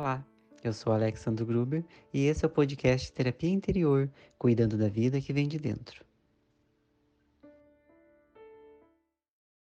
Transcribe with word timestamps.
Olá, 0.00 0.24
eu 0.64 0.72
sou 0.72 0.94
Alexandre 0.94 1.44
Gruber 1.44 1.84
e 2.10 2.24
esse 2.24 2.42
é 2.42 2.48
o 2.48 2.50
podcast 2.50 3.12
Terapia 3.12 3.50
Interior, 3.50 4.10
cuidando 4.38 4.78
da 4.78 4.88
vida 4.88 5.20
que 5.20 5.30
vem 5.30 5.46
de 5.46 5.58
dentro. 5.58 6.02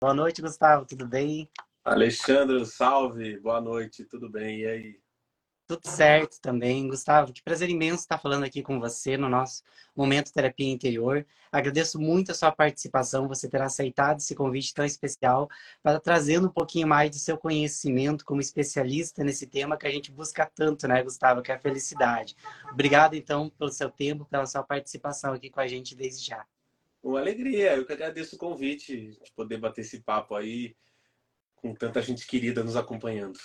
Boa 0.01 0.13
noite, 0.13 0.41
Gustavo, 0.41 0.85
tudo 0.85 1.07
bem? 1.07 1.49
Alexandre, 1.81 2.65
salve, 2.65 3.39
boa 3.39 3.61
noite, 3.61 4.03
tudo 4.03 4.29
bem? 4.29 4.63
E 4.63 4.67
aí? 4.67 4.99
Tudo 5.67 5.85
certo 5.85 6.39
também, 6.39 6.87
Gustavo. 6.87 7.33
Que 7.33 7.43
prazer 7.43 7.69
imenso 7.69 7.99
estar 7.99 8.17
falando 8.17 8.45
aqui 8.45 8.63
com 8.63 8.79
você 8.79 9.17
no 9.17 9.27
nosso 9.27 9.61
Momento 9.93 10.31
Terapia 10.31 10.71
Interior. 10.71 11.27
Agradeço 11.51 11.99
muito 11.99 12.31
a 12.31 12.33
sua 12.33 12.53
participação, 12.53 13.27
você 13.27 13.49
ter 13.49 13.61
aceitado 13.61 14.19
esse 14.19 14.33
convite 14.33 14.73
tão 14.73 14.85
especial 14.85 15.49
para 15.83 15.99
trazendo 15.99 16.47
um 16.47 16.51
pouquinho 16.51 16.87
mais 16.87 17.09
do 17.09 17.17
seu 17.17 17.37
conhecimento 17.37 18.23
como 18.23 18.39
especialista 18.39 19.25
nesse 19.25 19.45
tema 19.45 19.75
que 19.77 19.85
a 19.85 19.91
gente 19.91 20.09
busca 20.09 20.49
tanto, 20.55 20.87
né, 20.87 21.03
Gustavo, 21.03 21.41
que 21.41 21.51
é 21.51 21.55
a 21.55 21.59
felicidade. 21.59 22.33
Obrigado, 22.71 23.15
então, 23.15 23.49
pelo 23.49 23.69
seu 23.69 23.91
tempo, 23.91 24.23
pela 24.23 24.45
sua 24.45 24.63
participação 24.63 25.33
aqui 25.33 25.49
com 25.49 25.59
a 25.59 25.67
gente 25.67 25.93
desde 25.93 26.27
já. 26.27 26.45
Uma 27.03 27.19
alegria, 27.19 27.75
eu 27.75 27.85
que 27.85 27.91
agradeço 27.91 28.37
o 28.37 28.39
convite 28.39 29.19
de 29.21 29.31
poder 29.35 29.57
bater 29.57 29.81
esse 29.81 29.99
papo 29.99 30.33
aí 30.33 30.77
com 31.57 31.73
tanta 31.73 32.01
gente 32.01 32.25
querida 32.25 32.63
nos 32.63 32.77
acompanhando 32.77 33.37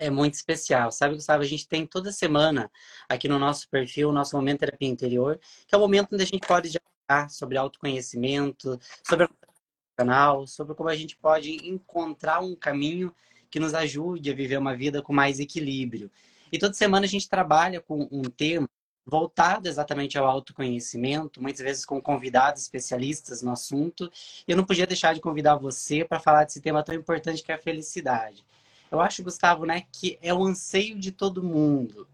é 0.00 0.10
muito 0.10 0.34
especial. 0.34 0.90
Sabe, 0.90 1.14
Gustavo, 1.14 1.42
a 1.42 1.46
gente 1.46 1.68
tem 1.68 1.86
toda 1.86 2.10
semana 2.10 2.70
aqui 3.08 3.28
no 3.28 3.38
nosso 3.38 3.68
perfil, 3.68 4.08
o 4.08 4.12
nosso 4.12 4.34
Momento 4.34 4.60
Terapia 4.60 4.88
Interior, 4.88 5.38
que 5.66 5.74
é 5.74 5.78
o 5.78 5.80
momento 5.80 6.14
onde 6.14 6.22
a 6.22 6.26
gente 6.26 6.46
pode 6.46 6.72
falar 7.06 7.28
sobre 7.28 7.58
autoconhecimento, 7.58 8.80
sobre 9.06 9.26
o 9.26 9.30
canal, 9.94 10.46
sobre 10.46 10.74
como 10.74 10.88
a 10.88 10.96
gente 10.96 11.16
pode 11.16 11.68
encontrar 11.68 12.40
um 12.40 12.56
caminho 12.56 13.14
que 13.50 13.60
nos 13.60 13.74
ajude 13.74 14.30
a 14.30 14.34
viver 14.34 14.56
uma 14.56 14.74
vida 14.74 15.02
com 15.02 15.12
mais 15.12 15.38
equilíbrio. 15.38 16.10
E 16.50 16.58
toda 16.58 16.72
semana 16.72 17.04
a 17.04 17.08
gente 17.08 17.28
trabalha 17.28 17.80
com 17.80 18.08
um 18.10 18.22
tema 18.22 18.68
voltado 19.04 19.68
exatamente 19.68 20.16
ao 20.16 20.26
autoconhecimento, 20.26 21.42
muitas 21.42 21.60
vezes 21.60 21.84
com 21.84 22.00
convidados 22.00 22.62
especialistas 22.62 23.42
no 23.42 23.50
assunto. 23.50 24.10
E 24.46 24.52
eu 24.52 24.56
não 24.56 24.64
podia 24.64 24.86
deixar 24.86 25.14
de 25.14 25.20
convidar 25.20 25.56
você 25.56 26.04
para 26.04 26.20
falar 26.20 26.44
desse 26.44 26.60
tema 26.60 26.82
tão 26.82 26.94
importante 26.94 27.42
que 27.42 27.52
é 27.52 27.56
a 27.56 27.58
felicidade. 27.58 28.44
Eu 28.90 29.00
acho, 29.00 29.22
Gustavo, 29.22 29.64
né, 29.64 29.84
que 29.92 30.18
é 30.20 30.34
o 30.34 30.44
anseio 30.44 30.98
de 30.98 31.12
todo 31.12 31.42
mundo 31.42 32.08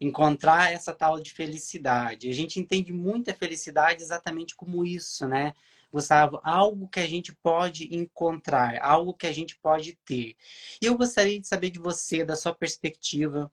encontrar 0.00 0.72
essa 0.72 0.92
tal 0.92 1.20
de 1.20 1.32
felicidade. 1.32 2.28
A 2.28 2.34
gente 2.34 2.58
entende 2.58 2.92
muita 2.92 3.32
felicidade 3.34 4.02
exatamente 4.02 4.54
como 4.56 4.84
isso, 4.84 5.26
né? 5.28 5.54
Gustavo, 5.92 6.40
algo 6.42 6.88
que 6.88 7.00
a 7.00 7.06
gente 7.06 7.34
pode 7.34 7.94
encontrar, 7.94 8.80
algo 8.82 9.12
que 9.12 9.26
a 9.26 9.32
gente 9.32 9.56
pode 9.58 9.92
ter. 10.04 10.36
E 10.80 10.86
eu 10.86 10.96
gostaria 10.96 11.38
de 11.38 11.46
saber 11.46 11.70
de 11.70 11.78
você, 11.78 12.24
da 12.24 12.34
sua 12.34 12.54
perspectiva, 12.54 13.52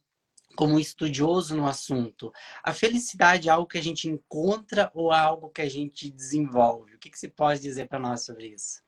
como 0.56 0.80
estudioso 0.80 1.56
no 1.56 1.68
assunto, 1.68 2.34
a 2.64 2.74
felicidade 2.74 3.50
é 3.50 3.52
algo 3.52 3.68
que 3.68 3.78
a 3.78 3.84
gente 3.84 4.08
encontra 4.08 4.90
ou 4.94 5.14
é 5.14 5.20
algo 5.20 5.50
que 5.50 5.62
a 5.62 5.70
gente 5.70 6.10
desenvolve? 6.10 6.96
O 6.96 7.00
que, 7.00 7.10
que 7.10 7.20
você 7.20 7.28
pode 7.28 7.62
dizer 7.62 7.88
para 7.88 8.00
nós 8.00 8.24
sobre 8.24 8.48
isso? 8.48 8.82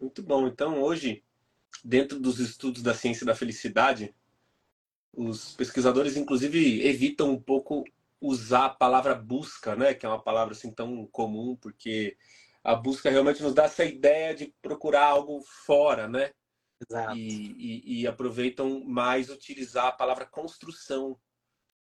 Muito 0.00 0.22
bom. 0.22 0.46
Então, 0.46 0.80
hoje, 0.80 1.22
dentro 1.82 2.20
dos 2.20 2.38
estudos 2.38 2.82
da 2.82 2.94
ciência 2.94 3.24
da 3.24 3.34
felicidade, 3.34 4.14
os 5.12 5.54
pesquisadores, 5.54 6.16
inclusive, 6.16 6.86
evitam 6.86 7.30
um 7.30 7.40
pouco 7.40 7.84
usar 8.20 8.66
a 8.66 8.70
palavra 8.70 9.14
busca, 9.14 9.76
né? 9.76 9.94
Que 9.94 10.06
é 10.06 10.08
uma 10.08 10.22
palavra 10.22 10.54
assim 10.54 10.70
tão 10.70 11.06
comum, 11.06 11.56
porque 11.56 12.16
a 12.62 12.74
busca 12.74 13.10
realmente 13.10 13.42
nos 13.42 13.54
dá 13.54 13.64
essa 13.64 13.84
ideia 13.84 14.34
de 14.34 14.52
procurar 14.60 15.06
algo 15.06 15.40
fora, 15.66 16.08
né? 16.08 16.32
Exato. 16.88 17.16
E, 17.16 17.52
e, 17.52 18.00
e 18.00 18.06
aproveitam 18.06 18.82
mais 18.84 19.30
utilizar 19.30 19.86
a 19.86 19.92
palavra 19.92 20.26
construção, 20.26 21.18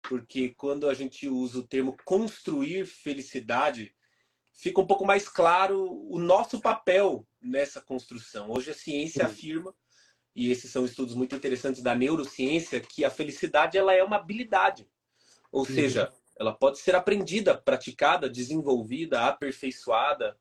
porque 0.03 0.51
quando 0.51 0.89
a 0.89 0.95
gente 0.95 1.29
usa 1.29 1.59
o 1.59 1.67
termo 1.67 1.97
construir 2.05 2.87
felicidade, 2.87 3.95
fica 4.53 4.81
um 4.81 4.87
pouco 4.87 5.05
mais 5.05 5.29
claro 5.29 5.91
o 6.09 6.19
nosso 6.19 6.61
papel 6.61 7.27
nessa 7.41 7.81
construção. 7.81 8.51
Hoje 8.51 8.71
a 8.71 8.75
ciência 8.75 9.25
Sim. 9.25 9.31
afirma, 9.31 9.75
e 10.35 10.51
esses 10.51 10.71
são 10.71 10.85
estudos 10.85 11.15
muito 11.15 11.35
interessantes 11.35 11.83
da 11.83 11.95
neurociência, 11.95 12.81
que 12.81 13.05
a 13.05 13.11
felicidade 13.11 13.77
ela 13.77 13.93
é 13.93 14.03
uma 14.03 14.17
habilidade. 14.17 14.89
Ou 15.51 15.65
Sim. 15.65 15.75
seja, 15.75 16.13
ela 16.39 16.53
pode 16.53 16.79
ser 16.79 16.95
aprendida, 16.95 17.57
praticada, 17.57 18.29
desenvolvida, 18.29 19.23
aperfeiçoada. 19.23 20.39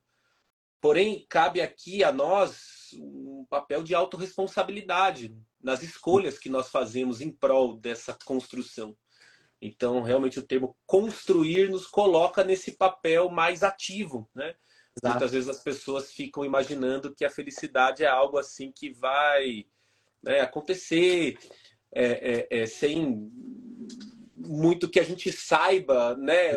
Porém, 0.79 1.25
cabe 1.27 1.61
aqui 1.61 2.03
a 2.03 2.11
nós 2.11 2.93
um 2.93 3.45
papel 3.49 3.83
de 3.83 3.95
autorresponsabilidade 3.95 5.35
nas 5.59 5.81
escolhas 5.81 6.37
que 6.37 6.49
nós 6.49 6.69
fazemos 6.69 7.19
em 7.19 7.31
prol 7.31 7.77
dessa 7.77 8.17
construção. 8.25 8.95
Então, 9.59 10.03
realmente, 10.03 10.37
o 10.37 10.45
termo 10.45 10.77
construir 10.85 11.69
nos 11.69 11.87
coloca 11.87 12.43
nesse 12.43 12.77
papel 12.77 13.29
mais 13.29 13.63
ativo, 13.63 14.29
né? 14.35 14.55
Exato. 14.97 15.19
Muitas 15.19 15.31
vezes 15.31 15.49
as 15.49 15.61
pessoas 15.61 16.11
ficam 16.11 16.43
imaginando 16.43 17.13
que 17.13 17.23
a 17.23 17.29
felicidade 17.29 18.03
é 18.03 18.07
algo 18.07 18.37
assim 18.37 18.71
que 18.71 18.91
vai 18.91 19.65
né, 20.23 20.41
acontecer 20.41 21.37
é, 21.93 22.47
é, 22.49 22.61
é, 22.61 22.65
sem 22.65 23.31
muito 24.35 24.89
que 24.89 24.99
a 24.99 25.03
gente 25.03 25.31
saiba, 25.31 26.15
né? 26.15 26.53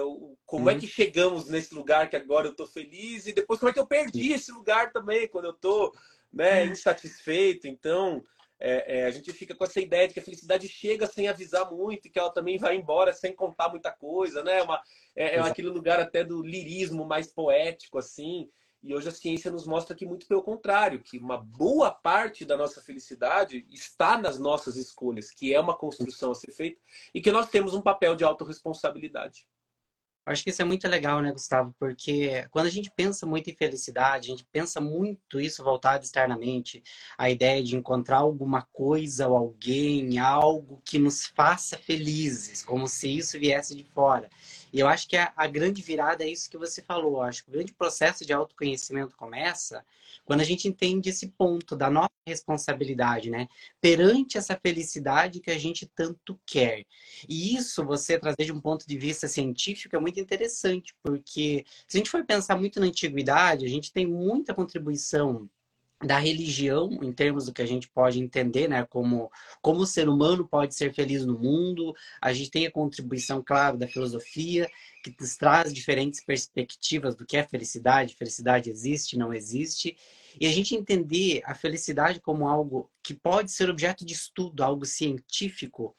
Como 0.46 0.68
é 0.68 0.72
uhum. 0.72 0.78
é 0.78 0.80
que 0.80 0.86
chegamos 0.86 1.48
nesse 1.48 1.74
lugar 1.74 2.08
que 2.08 2.16
agora 2.16 2.46
eu 2.46 2.52
estou 2.52 2.66
feliz 2.66 3.26
e 3.26 3.32
depois 3.32 3.60
como 3.60 3.70
é 3.70 3.72
que 3.72 3.78
eu 3.78 3.86
perdi 3.86 4.32
esse 4.32 4.50
lugar 4.50 4.90
também 4.90 5.28
quando 5.28 5.44
eu 5.46 5.52
estou 5.52 5.92
né, 6.32 6.66
insatisfeito. 6.66 7.68
Então, 7.68 8.24
é, 8.60 9.00
é, 9.00 9.06
a 9.06 9.10
gente 9.10 9.32
fica 9.32 9.54
com 9.54 9.64
essa 9.64 9.80
ideia 9.80 10.06
de 10.06 10.12
que 10.12 10.20
a 10.20 10.22
felicidade 10.22 10.68
chega 10.68 11.06
sem 11.06 11.28
avisar 11.28 11.70
muito 11.70 12.06
e 12.06 12.10
que 12.10 12.18
ela 12.18 12.30
também 12.30 12.58
vai 12.58 12.76
embora 12.76 13.12
sem 13.12 13.34
contar 13.34 13.70
muita 13.70 13.90
coisa, 13.90 14.44
né? 14.44 14.62
Uma, 14.62 14.80
é, 15.16 15.36
é 15.36 15.40
aquele 15.40 15.68
lugar 15.68 15.98
até 15.98 16.22
do 16.22 16.42
lirismo 16.42 17.06
mais 17.06 17.26
poético, 17.26 17.98
assim. 17.98 18.50
E 18.82 18.94
hoje 18.94 19.08
a 19.08 19.12
ciência 19.12 19.50
nos 19.50 19.66
mostra 19.66 19.96
que 19.96 20.06
muito 20.06 20.26
pelo 20.26 20.42
contrário, 20.42 21.02
que 21.02 21.18
uma 21.18 21.38
boa 21.38 21.90
parte 21.90 22.44
da 22.44 22.56
nossa 22.56 22.82
felicidade 22.82 23.66
está 23.70 24.16
nas 24.16 24.38
nossas 24.38 24.76
escolhas, 24.76 25.30
que 25.30 25.54
é 25.54 25.60
uma 25.60 25.76
construção 25.76 26.30
a 26.30 26.34
ser 26.34 26.52
feita 26.52 26.80
e 27.14 27.20
que 27.20 27.32
nós 27.32 27.48
temos 27.48 27.74
um 27.74 27.82
papel 27.82 28.14
de 28.14 28.24
autorresponsabilidade. 28.24 29.46
Acho 30.26 30.44
que 30.44 30.50
isso 30.50 30.62
é 30.62 30.64
muito 30.64 30.86
legal, 30.86 31.20
né, 31.20 31.32
Gustavo? 31.32 31.74
Porque 31.78 32.46
quando 32.50 32.66
a 32.66 32.70
gente 32.70 32.90
pensa 32.94 33.26
muito 33.26 33.50
em 33.50 33.56
felicidade, 33.56 34.28
a 34.28 34.30
gente 34.30 34.46
pensa 34.52 34.80
muito 34.80 35.40
isso 35.40 35.64
voltado 35.64 36.04
externamente, 36.04 36.82
a 37.16 37.30
ideia 37.30 37.62
de 37.62 37.74
encontrar 37.74 38.18
alguma 38.18 38.62
coisa 38.72 39.26
ou 39.28 39.36
alguém, 39.36 40.18
algo 40.18 40.80
que 40.84 40.98
nos 40.98 41.26
faça 41.26 41.78
felizes, 41.78 42.62
como 42.62 42.86
se 42.86 43.08
isso 43.08 43.38
viesse 43.38 43.74
de 43.74 43.84
fora. 43.84 44.28
E 44.72 44.80
eu 44.80 44.86
acho 44.86 45.08
que 45.08 45.16
a, 45.16 45.32
a 45.36 45.46
grande 45.46 45.82
virada 45.82 46.24
é 46.24 46.28
isso 46.28 46.50
que 46.50 46.58
você 46.58 46.82
falou. 46.82 47.18
Eu 47.18 47.22
acho 47.22 47.44
que 47.44 47.50
o 47.50 47.52
grande 47.52 47.72
processo 47.72 48.24
de 48.24 48.32
autoconhecimento 48.32 49.16
começa 49.16 49.84
quando 50.24 50.40
a 50.40 50.44
gente 50.44 50.68
entende 50.68 51.10
esse 51.10 51.28
ponto 51.28 51.76
da 51.76 51.90
nossa 51.90 52.10
responsabilidade, 52.26 53.30
né? 53.30 53.48
Perante 53.80 54.38
essa 54.38 54.56
felicidade 54.56 55.40
que 55.40 55.50
a 55.50 55.58
gente 55.58 55.86
tanto 55.86 56.38
quer. 56.46 56.84
E 57.28 57.56
isso 57.56 57.84
você 57.84 58.18
trazer 58.18 58.44
de 58.44 58.52
um 58.52 58.60
ponto 58.60 58.86
de 58.86 58.98
vista 58.98 59.26
científico 59.26 59.96
é 59.96 60.00
muito 60.00 60.20
interessante, 60.20 60.94
porque 61.02 61.64
se 61.88 61.96
a 61.96 61.98
gente 61.98 62.10
for 62.10 62.24
pensar 62.24 62.56
muito 62.56 62.78
na 62.78 62.86
antiguidade, 62.86 63.64
a 63.64 63.68
gente 63.68 63.92
tem 63.92 64.06
muita 64.06 64.54
contribuição 64.54 65.48
da 66.02 66.18
religião, 66.18 66.98
em 67.02 67.12
termos 67.12 67.44
do 67.46 67.52
que 67.52 67.60
a 67.60 67.66
gente 67.66 67.88
pode 67.88 68.18
entender, 68.18 68.68
né, 68.68 68.86
como, 68.88 69.30
como 69.60 69.80
o 69.80 69.86
ser 69.86 70.08
humano 70.08 70.48
pode 70.48 70.74
ser 70.74 70.94
feliz 70.94 71.26
no 71.26 71.38
mundo. 71.38 71.94
A 72.20 72.32
gente 72.32 72.50
tem 72.50 72.66
a 72.66 72.70
contribuição, 72.70 73.42
claro, 73.44 73.76
da 73.76 73.86
filosofia, 73.86 74.68
que 75.04 75.14
nos 75.20 75.36
traz 75.36 75.72
diferentes 75.72 76.24
perspectivas 76.24 77.14
do 77.14 77.26
que 77.26 77.36
é 77.36 77.46
felicidade. 77.46 78.16
Felicidade 78.16 78.70
existe, 78.70 79.18
não 79.18 79.32
existe. 79.34 79.96
E 80.38 80.46
a 80.46 80.52
gente 80.52 80.74
entender 80.74 81.42
a 81.44 81.54
felicidade 81.54 82.20
como 82.20 82.46
algo 82.46 82.90
que 83.02 83.14
pode 83.14 83.50
ser 83.50 83.70
objeto 83.70 84.04
de 84.04 84.12
estudo, 84.12 84.62
algo 84.62 84.84
científico, 84.84 85.96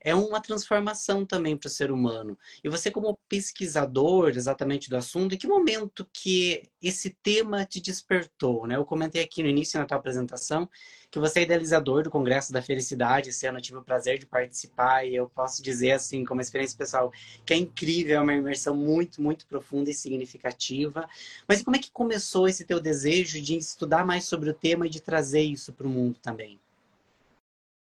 é 0.00 0.14
uma 0.14 0.40
transformação 0.40 1.24
também 1.24 1.56
para 1.56 1.68
o 1.68 1.70
ser 1.70 1.90
humano. 1.90 2.38
E 2.62 2.68
você, 2.68 2.90
como 2.90 3.18
pesquisador 3.28 4.30
exatamente 4.30 4.90
do 4.90 4.96
assunto, 4.96 5.34
em 5.34 5.38
que 5.38 5.46
momento 5.46 6.08
que 6.12 6.62
esse 6.80 7.16
tema 7.22 7.64
te 7.64 7.80
despertou? 7.80 8.66
Né? 8.66 8.76
Eu 8.76 8.84
comentei 8.84 9.22
aqui 9.22 9.42
no 9.42 9.48
início 9.48 9.78
na 9.80 9.86
tua 9.86 9.96
apresentação 9.96 10.68
que 11.12 11.18
você 11.18 11.40
é 11.40 11.42
idealizador 11.42 12.02
do 12.02 12.10
Congresso 12.10 12.54
da 12.54 12.62
Felicidade. 12.62 13.28
Esse 13.28 13.46
ano 13.46 13.58
eu 13.58 13.62
tive 13.62 13.76
o 13.76 13.84
prazer 13.84 14.18
de 14.18 14.24
participar 14.24 15.06
e 15.06 15.14
eu 15.14 15.28
posso 15.28 15.62
dizer, 15.62 15.92
assim, 15.92 16.24
como 16.24 16.40
experiência 16.40 16.76
pessoal, 16.76 17.12
que 17.44 17.52
é 17.52 17.56
incrível, 17.58 18.16
é 18.16 18.20
uma 18.20 18.32
imersão 18.32 18.74
muito, 18.74 19.20
muito 19.20 19.46
profunda 19.46 19.90
e 19.90 19.94
significativa. 19.94 21.06
Mas 21.46 21.62
como 21.62 21.76
é 21.76 21.78
que 21.78 21.90
começou 21.90 22.48
esse 22.48 22.64
teu 22.64 22.80
desejo 22.80 23.42
de 23.42 23.58
estudar 23.58 24.06
mais 24.06 24.24
sobre 24.24 24.48
o 24.48 24.54
tema 24.54 24.86
e 24.86 24.90
de 24.90 25.02
trazer 25.02 25.42
isso 25.42 25.70
para 25.74 25.86
o 25.86 25.90
mundo 25.90 26.18
também? 26.18 26.58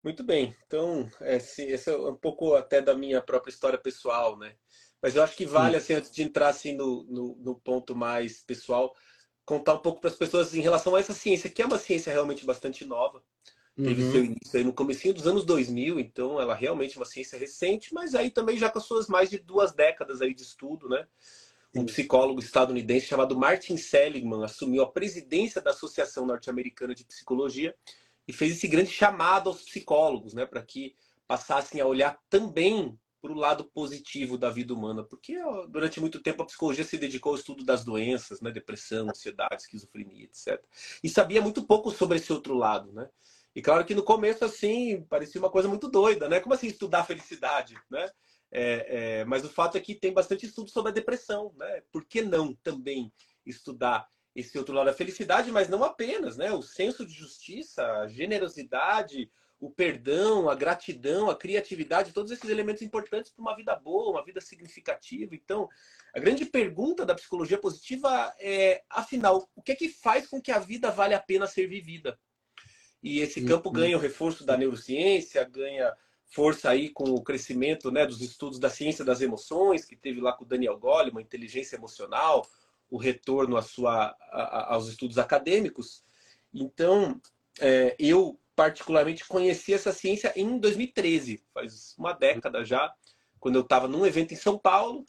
Muito 0.04 0.22
bem. 0.22 0.54
Então, 0.68 1.10
esse, 1.22 1.64
esse, 1.64 1.90
é 1.90 1.96
um 1.96 2.18
pouco 2.18 2.56
até 2.56 2.82
da 2.82 2.94
minha 2.94 3.22
própria 3.22 3.52
história 3.52 3.80
pessoal, 3.80 4.38
né? 4.38 4.54
Mas 5.02 5.16
eu 5.16 5.24
acho 5.24 5.38
que 5.38 5.46
vale, 5.46 5.78
assim, 5.78 5.94
antes 5.94 6.12
de 6.12 6.24
entrar 6.24 6.50
assim, 6.50 6.74
no, 6.74 7.04
no, 7.06 7.36
no 7.38 7.56
ponto 7.56 7.96
mais 7.96 8.44
pessoal, 8.44 8.94
contar 9.46 9.74
um 9.76 9.80
pouco 9.80 10.00
para 10.00 10.10
as 10.10 10.16
pessoas 10.16 10.54
em 10.56 10.62
relação 10.62 10.96
a 10.96 11.00
essa 11.00 11.14
ciência, 11.14 11.50
que 11.50 11.62
é 11.62 11.66
uma 11.66 11.78
ciência 11.78 12.12
realmente 12.12 12.46
bastante 12.46 12.86
nova. 12.86 13.22
Teve 13.76 14.04
Uhum. 14.04 14.12
seu 14.12 14.24
início 14.24 14.58
aí 14.58 14.64
no 14.64 14.72
comecinho 14.72 15.14
dos 15.14 15.26
anos 15.26 15.44
2000, 15.46 16.00
então 16.00 16.40
ela 16.40 16.54
realmente 16.54 16.96
é 16.96 17.00
uma 17.00 17.06
ciência 17.06 17.40
recente, 17.40 17.94
mas 17.94 18.14
aí 18.14 18.30
também 18.30 18.58
já 18.58 18.70
com 18.70 18.78
as 18.78 18.86
suas 18.86 19.08
mais 19.08 19.30
de 19.30 19.40
duas 19.40 19.74
décadas 19.74 20.22
aí 20.22 20.34
de 20.34 20.44
estudo, 20.44 20.88
né? 20.88 21.08
Um 21.76 21.86
psicólogo 21.86 22.40
estadunidense 22.40 23.08
chamado 23.08 23.36
Martin 23.36 23.78
Seligman 23.78 24.44
assumiu 24.44 24.84
a 24.84 24.92
presidência 24.92 25.60
da 25.60 25.72
Associação 25.72 26.26
Norte-Americana 26.26 26.94
de 26.94 27.04
Psicologia 27.04 27.76
e 28.28 28.32
fez 28.32 28.54
esse 28.54 28.68
grande 28.68 28.92
chamado 28.92 29.50
aos 29.50 29.64
psicólogos, 29.64 30.34
né, 30.36 30.46
para 30.46 30.62
que 30.62 30.96
passassem 31.28 31.82
a 31.82 31.86
olhar 31.86 32.20
também 32.30 32.98
para 33.24 33.32
o 33.32 33.36
lado 33.36 33.64
positivo 33.64 34.38
da 34.38 34.50
vida 34.50 34.74
humana, 34.74 35.02
porque 35.02 35.42
ó, 35.42 35.66
durante 35.66 36.02
muito 36.02 36.22
tempo 36.22 36.44
a 36.44 36.46
psicologia 36.46 36.84
se 36.84 36.98
dedicou 36.98 37.32
ao 37.32 37.38
estudo 37.38 37.64
das 37.64 37.86
doenças, 37.86 38.42
né, 38.42 38.52
depressão, 38.52 39.10
ansiedade, 39.10 39.62
esquizofrenia, 39.62 40.26
etc. 40.26 40.62
E 41.02 41.08
sabia 41.08 41.42
muito 41.42 41.64
pouco 41.66 41.90
sobre 41.90 42.18
esse 42.18 42.34
outro 42.34 42.54
lado, 42.54 42.92
né? 42.92 43.10
E 43.56 43.62
claro 43.62 43.86
que 43.86 43.96
no 43.96 44.04
começo 44.04 44.44
assim 44.44 45.04
parecia 45.04 45.40
uma 45.40 45.50
coisa 45.50 45.70
muito 45.70 45.88
doida, 45.88 46.28
né? 46.28 46.42
Como 46.42 46.54
assim 46.54 46.68
estudar 46.68 47.00
a 47.00 47.06
felicidade, 47.06 47.78
né? 47.90 48.10
É, 48.52 49.22
é, 49.22 49.26
mas 49.26 49.46
o 49.46 49.50
fato 49.50 49.78
é 49.78 49.80
que 49.80 49.96
tem 49.96 50.12
bastante 50.12 50.46
estudo 50.46 50.70
sobre 50.70 50.92
a 50.92 50.94
depressão, 50.94 51.54
né? 51.56 51.82
Por 51.94 52.04
que 52.04 52.22
não 52.22 52.54
também 52.56 53.10
estudar 53.46 54.06
esse 54.36 54.58
outro 54.58 54.74
lado 54.74 54.88
da 54.88 54.94
felicidade, 54.94 55.50
mas 55.50 55.70
não 55.70 55.82
apenas, 55.82 56.36
né? 56.36 56.52
O 56.52 56.62
senso 56.62 57.06
de 57.06 57.14
justiça, 57.14 57.86
a 57.86 58.08
generosidade, 58.10 59.32
o 59.66 59.72
perdão, 59.72 60.50
a 60.50 60.56
gratidão, 60.56 61.30
a 61.30 61.36
criatividade, 61.38 62.12
todos 62.12 62.34
esses 62.34 62.50
elementos 62.50 62.82
importantes 62.82 63.32
para 63.32 63.42
uma 63.42 63.56
vida 63.56 63.74
boa, 63.78 64.12
uma 64.12 64.26
vida 64.26 64.42
significativa. 64.42 65.34
Então, 65.34 65.70
a 66.14 66.20
grande 66.20 66.46
pergunta 66.46 67.06
da 67.06 67.16
psicologia 67.16 67.58
positiva 67.58 68.34
é, 68.42 68.84
afinal, 68.90 69.50
o 69.56 69.62
que 69.62 69.72
é 69.72 69.76
que 69.76 69.88
faz 69.88 70.28
com 70.28 70.42
que 70.42 70.52
a 70.52 70.60
vida 70.60 70.92
vale 70.92 71.14
a 71.14 71.20
pena 71.20 71.48
ser 71.48 71.68
vivida? 71.68 72.20
E 73.02 73.20
esse 73.22 73.40
campo 73.46 73.72
ganha 73.72 73.96
o 73.96 74.02
reforço 74.02 74.46
da 74.46 74.58
neurociência, 74.58 75.42
ganha 75.46 75.96
força 76.26 76.70
aí 76.70 76.90
com 76.90 77.06
o 77.12 77.24
crescimento 77.24 77.90
né, 77.90 78.06
dos 78.06 78.20
estudos 78.20 78.60
da 78.60 78.70
ciência 78.70 79.06
das 79.06 79.22
emoções, 79.22 79.86
que 79.86 79.96
teve 79.96 80.20
lá 80.20 80.34
com 80.34 80.44
o 80.44 80.48
Daniel 80.48 80.78
Goleman, 80.78 81.22
inteligência 81.22 81.78
emocional, 81.78 82.46
o 82.90 82.98
retorno 82.98 83.56
à 83.56 83.62
sua, 83.62 84.08
a- 84.30 84.42
a- 84.42 84.74
aos 84.74 84.90
estudos 84.90 85.18
acadêmicos. 85.18 86.04
Então, 86.54 87.22
é, 87.62 87.96
eu 87.98 88.38
particularmente 88.56 89.28
conheci 89.28 89.74
essa 89.74 89.92
ciência 89.92 90.32
em 90.36 90.58
2013, 90.60 91.44
faz 91.54 91.96
uma 91.98 92.14
década 92.14 92.64
já, 92.64 92.94
quando 93.40 93.56
eu 93.56 93.62
estava 93.62 93.88
num 93.88 94.06
evento 94.06 94.34
em 94.34 94.38
São 94.38 94.58
Paulo, 94.58 95.06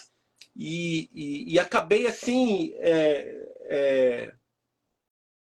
e, 0.56 1.08
e- 1.12 1.54
e 1.54 1.58
acabei 1.58 2.06
assim, 2.06 2.72
é, 2.76 3.48
é, 3.68 4.34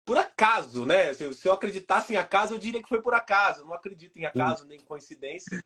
por 0.07 0.17
acaso, 0.17 0.85
né? 0.85 1.13
Se 1.13 1.23
eu, 1.25 1.33
se 1.33 1.47
eu 1.47 1.51
acreditasse 1.51 2.13
em 2.13 2.17
acaso, 2.17 2.53
eu 2.53 2.57
diria 2.57 2.81
que 2.81 2.87
foi 2.87 3.01
por 3.01 3.13
acaso. 3.13 3.61
Eu 3.61 3.65
não 3.65 3.73
acredito 3.73 4.17
em 4.17 4.25
acaso 4.25 4.65
nem 4.65 4.79
coincidência. 4.79 5.61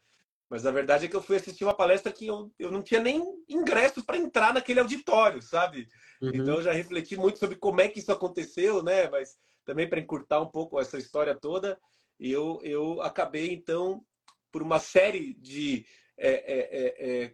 Mas 0.50 0.66
a 0.66 0.72
verdade 0.72 1.06
é 1.06 1.08
que 1.08 1.16
eu 1.16 1.22
fui 1.22 1.38
assistir 1.38 1.64
uma 1.64 1.76
palestra 1.76 2.12
que 2.12 2.28
eu, 2.28 2.52
eu 2.60 2.72
não 2.72 2.82
tinha 2.82 3.00
nem 3.00 3.24
ingresso 3.48 4.04
para 4.04 4.18
entrar 4.18 4.54
naquele 4.54 4.80
auditório, 4.80 5.42
sabe? 5.42 5.88
Uhum. 6.22 6.32
Então 6.34 6.56
eu 6.56 6.62
já 6.64 6.72
refleti 6.74 7.16
muito 7.16 7.40
sobre 7.40 7.56
como 7.56 7.80
é 7.82 7.88
que 7.88 8.00
isso 8.00 8.12
aconteceu, 8.12 8.84
né? 8.84 9.08
Mas 9.10 9.38
também 9.64 9.88
para 9.88 10.00
encurtar 10.00 10.42
um 10.42 10.50
pouco 10.50 10.80
essa 10.80 10.98
história 10.98 11.36
toda, 11.36 11.80
eu, 12.30 12.60
eu 12.64 13.02
acabei 13.02 13.52
então 13.52 14.06
por 14.52 14.62
uma 14.62 14.80
série 14.80 15.34
de 15.36 15.86
é, 16.18 16.30
é, 16.30 16.60
é, 16.60 17.24
é, 17.24 17.34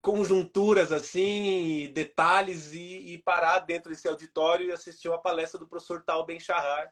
conjunturas 0.00 0.90
assim, 0.90 1.90
detalhes 1.92 2.72
e, 2.72 3.14
e, 3.14 3.18
parar 3.18 3.58
dentro 3.60 3.90
desse 3.90 4.08
auditório 4.08 4.68
e 4.68 4.72
assistir 4.72 5.08
uma 5.08 5.20
palestra 5.20 5.58
do 5.58 5.66
professor 5.66 6.02
Tal 6.02 6.24
Ben 6.24 6.40
Shahar. 6.40 6.90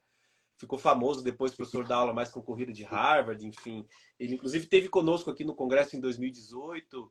Ficou 0.58 0.78
famoso 0.78 1.24
depois, 1.24 1.54
professor 1.54 1.86
da 1.86 1.96
aula 1.96 2.12
mais 2.12 2.28
concorrida 2.28 2.70
de 2.70 2.84
Harvard, 2.84 3.46
enfim. 3.46 3.86
Ele 4.18 4.34
inclusive 4.34 4.66
teve 4.66 4.90
conosco 4.90 5.30
aqui 5.30 5.42
no 5.42 5.54
congresso 5.54 5.96
em 5.96 6.00
2018 6.00 7.10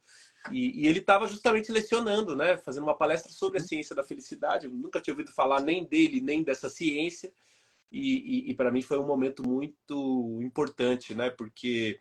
e, 0.51 0.83
e 0.83 0.87
ele 0.87 0.99
estava 0.99 1.27
justamente 1.27 1.71
lecionando, 1.71 2.35
né, 2.35 2.57
fazendo 2.57 2.83
uma 2.83 2.95
palestra 2.95 3.31
sobre 3.31 3.57
a 3.57 3.63
ciência 3.63 3.95
da 3.95 4.03
felicidade. 4.03 4.67
Eu 4.67 4.71
nunca 4.71 5.01
tinha 5.01 5.13
ouvido 5.13 5.33
falar 5.33 5.61
nem 5.61 5.83
dele 5.83 6.21
nem 6.21 6.43
dessa 6.43 6.69
ciência. 6.69 7.33
E, 7.91 8.47
e, 8.47 8.51
e 8.51 8.53
para 8.53 8.71
mim 8.71 8.81
foi 8.81 9.00
um 9.00 9.06
momento 9.06 9.47
muito 9.47 10.39
importante, 10.41 11.15
né? 11.15 11.30
Porque 11.30 12.00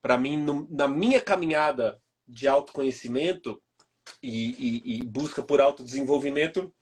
para 0.00 0.16
mim, 0.16 0.36
no, 0.36 0.66
na 0.70 0.86
minha 0.86 1.20
caminhada 1.20 2.00
de 2.26 2.48
autoconhecimento 2.48 3.60
e, 4.22 4.98
e, 4.98 5.04
busca 5.04 5.42
por 5.42 5.60
autodesenvolvimento, 5.60 6.72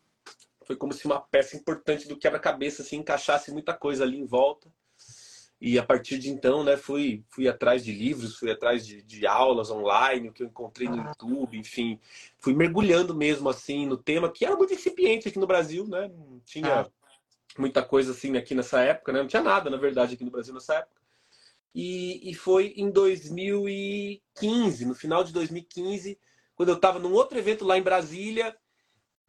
foi 0.62 0.76
como 0.76 0.92
se 0.92 1.06
uma 1.06 1.20
peça 1.20 1.56
importante 1.56 2.06
do 2.06 2.18
quebra-cabeça 2.18 2.82
assim, 2.82 2.96
encaixasse 2.96 3.50
muita 3.50 3.74
coisa 3.74 4.04
ali 4.04 4.18
em 4.18 4.26
volta. 4.26 4.70
E 5.60 5.78
a 5.78 5.82
partir 5.82 6.18
de 6.18 6.28
então, 6.28 6.62
né, 6.62 6.76
fui, 6.76 7.24
fui 7.30 7.48
atrás 7.48 7.82
de 7.82 7.92
livros, 7.92 8.36
fui 8.36 8.50
atrás 8.50 8.86
de, 8.86 9.02
de 9.02 9.26
aulas 9.26 9.70
online, 9.70 10.28
o 10.28 10.32
que 10.32 10.42
eu 10.42 10.48
encontrei 10.48 10.88
no 10.88 11.02
YouTube, 11.02 11.58
enfim, 11.58 11.98
fui 12.38 12.52
mergulhando 12.52 13.14
mesmo 13.14 13.48
assim 13.48 13.86
no 13.86 13.96
tema 13.96 14.30
que 14.30 14.44
era 14.44 14.56
muito 14.56 14.74
incipiente 14.74 15.28
aqui 15.28 15.38
no 15.38 15.46
Brasil, 15.46 15.86
né? 15.88 16.08
Não 16.08 16.40
tinha 16.44 16.80
ah 16.80 16.90
muita 17.58 17.82
coisa 17.82 18.12
assim 18.12 18.36
aqui 18.36 18.54
nessa 18.54 18.80
época, 18.80 19.12
né? 19.12 19.20
Não 19.20 19.28
tinha 19.28 19.42
nada, 19.42 19.70
na 19.70 19.76
verdade, 19.76 20.14
aqui 20.14 20.24
no 20.24 20.30
Brasil 20.30 20.54
nessa 20.54 20.74
época. 20.74 21.00
E, 21.74 22.30
e 22.30 22.34
foi 22.34 22.74
em 22.76 22.90
2015, 22.90 24.86
no 24.86 24.94
final 24.94 25.24
de 25.24 25.32
2015, 25.32 26.18
quando 26.54 26.68
eu 26.68 26.76
estava 26.76 26.98
num 26.98 27.12
outro 27.12 27.36
evento 27.36 27.64
lá 27.64 27.76
em 27.76 27.82
Brasília, 27.82 28.56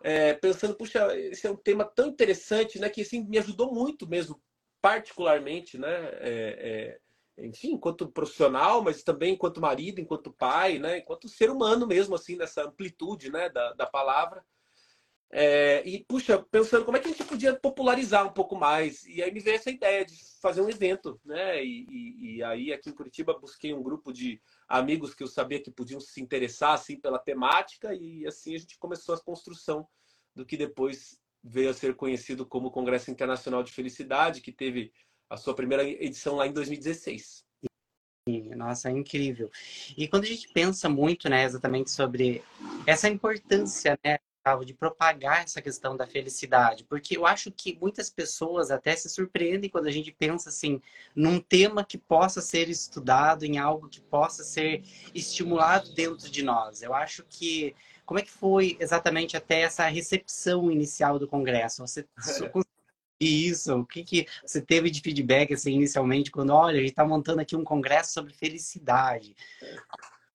é, 0.03 0.33
pensando, 0.33 0.75
puxa, 0.75 1.17
esse 1.17 1.47
é 1.47 1.51
um 1.51 1.55
tema 1.55 1.83
tão 1.83 2.07
interessante, 2.07 2.77
né? 2.79 2.89
Que 2.89 3.01
assim, 3.01 3.23
me 3.23 3.39
ajudou 3.39 3.73
muito 3.73 4.07
mesmo, 4.07 4.39
particularmente, 4.81 5.77
né? 5.77 5.89
É, 6.19 6.99
é, 7.37 7.45
enfim, 7.45 7.73
enquanto 7.73 8.07
profissional, 8.07 8.83
mas 8.83 9.01
também 9.03 9.33
enquanto 9.33 9.59
marido, 9.59 9.99
enquanto 9.99 10.31
pai, 10.31 10.77
né? 10.77 10.99
Enquanto 10.99 11.27
ser 11.27 11.49
humano 11.49 11.87
mesmo, 11.87 12.13
assim, 12.13 12.35
nessa 12.35 12.63
amplitude, 12.63 13.31
né? 13.31 13.49
Da, 13.49 13.73
da 13.73 13.85
palavra. 13.87 14.45
É, 15.31 15.81
e, 15.87 16.03
puxa, 16.03 16.41
pensando 16.51 16.85
como 16.85 16.95
é 16.95 16.99
que 16.99 17.07
a 17.07 17.11
gente 17.11 17.23
podia 17.23 17.53
popularizar 17.53 18.25
um 18.25 18.31
pouco 18.31 18.55
mais. 18.55 19.05
E 19.05 19.21
aí 19.21 19.31
me 19.31 19.39
veio 19.39 19.55
essa 19.55 19.69
ideia 19.69 20.05
de 20.05 20.15
fazer 20.41 20.61
um 20.61 20.69
evento, 20.69 21.19
né? 21.25 21.63
E, 21.63 21.85
e, 21.89 22.35
e, 22.35 22.43
aí 22.43 22.71
aqui 22.71 22.89
em 22.89 22.93
Curitiba 22.93 23.37
busquei 23.37 23.73
um 23.73 23.83
grupo 23.83 24.13
de 24.13 24.39
amigos 24.67 25.13
que 25.13 25.23
eu 25.23 25.27
sabia 25.27 25.61
que 25.61 25.71
podiam 25.71 25.99
se 25.99 26.21
interessar 26.21 26.73
assim 26.73 26.99
pela 26.99 27.19
temática 27.19 27.93
e 27.93 28.25
assim 28.25 28.55
a 28.55 28.57
gente 28.59 28.77
começou 28.77 29.15
a 29.15 29.19
construção 29.19 29.87
do 30.35 30.45
que 30.45 30.55
depois 30.55 31.19
veio 31.43 31.69
a 31.69 31.73
ser 31.73 31.95
conhecido 31.95 32.45
como 32.45 32.71
Congresso 32.71 33.11
Internacional 33.11 33.63
de 33.63 33.71
Felicidade, 33.71 34.41
que 34.41 34.51
teve 34.51 34.91
a 35.29 35.37
sua 35.37 35.55
primeira 35.55 35.83
edição 35.83 36.35
lá 36.35 36.47
em 36.47 36.53
2016. 36.53 37.43
Nossa, 38.55 38.89
é 38.89 38.91
incrível. 38.91 39.51
E 39.95 40.07
quando 40.07 40.23
a 40.23 40.27
gente 40.27 40.47
pensa 40.47 40.89
muito, 40.89 41.29
né, 41.29 41.43
exatamente 41.43 41.91
sobre 41.91 42.43
essa 42.87 43.07
importância, 43.07 43.99
né, 44.03 44.17
de 44.63 44.73
propagar 44.73 45.43
essa 45.43 45.59
questão 45.59 45.97
da 45.97 46.05
felicidade, 46.05 46.83
porque 46.83 47.17
eu 47.17 47.25
acho 47.25 47.51
que 47.51 47.77
muitas 47.81 48.11
pessoas 48.11 48.69
até 48.69 48.95
se 48.95 49.09
surpreendem 49.09 49.69
quando 49.69 49.87
a 49.87 49.91
gente 49.91 50.11
pensa 50.11 50.49
assim 50.49 50.79
num 51.15 51.39
tema 51.39 51.83
que 51.83 51.97
possa 51.97 52.41
ser 52.41 52.69
estudado, 52.69 53.43
em 53.43 53.57
algo 53.57 53.89
que 53.89 53.99
possa 53.99 54.43
ser 54.43 54.83
estimulado 55.15 55.93
dentro 55.95 56.29
de 56.29 56.43
nós. 56.43 56.83
Eu 56.83 56.93
acho 56.93 57.23
que 57.27 57.75
como 58.05 58.19
é 58.19 58.23
que 58.23 58.31
foi 58.31 58.77
exatamente 58.79 59.35
até 59.35 59.61
essa 59.61 59.87
recepção 59.87 60.71
inicial 60.71 61.17
do 61.17 61.27
congresso? 61.27 61.81
Você 61.81 62.07
isso, 63.19 63.79
o 63.79 63.85
que, 63.85 64.03
que 64.03 64.27
você 64.45 64.61
teve 64.61 64.91
de 64.91 65.01
feedback 65.01 65.53
assim 65.53 65.73
inicialmente 65.73 66.29
quando 66.29 66.51
olha, 66.51 66.77
a 66.77 66.81
gente 66.81 66.89
está 66.89 67.05
montando 67.05 67.41
aqui 67.41 67.55
um 67.55 67.63
congresso 67.63 68.13
sobre 68.13 68.33
felicidade. 68.33 69.35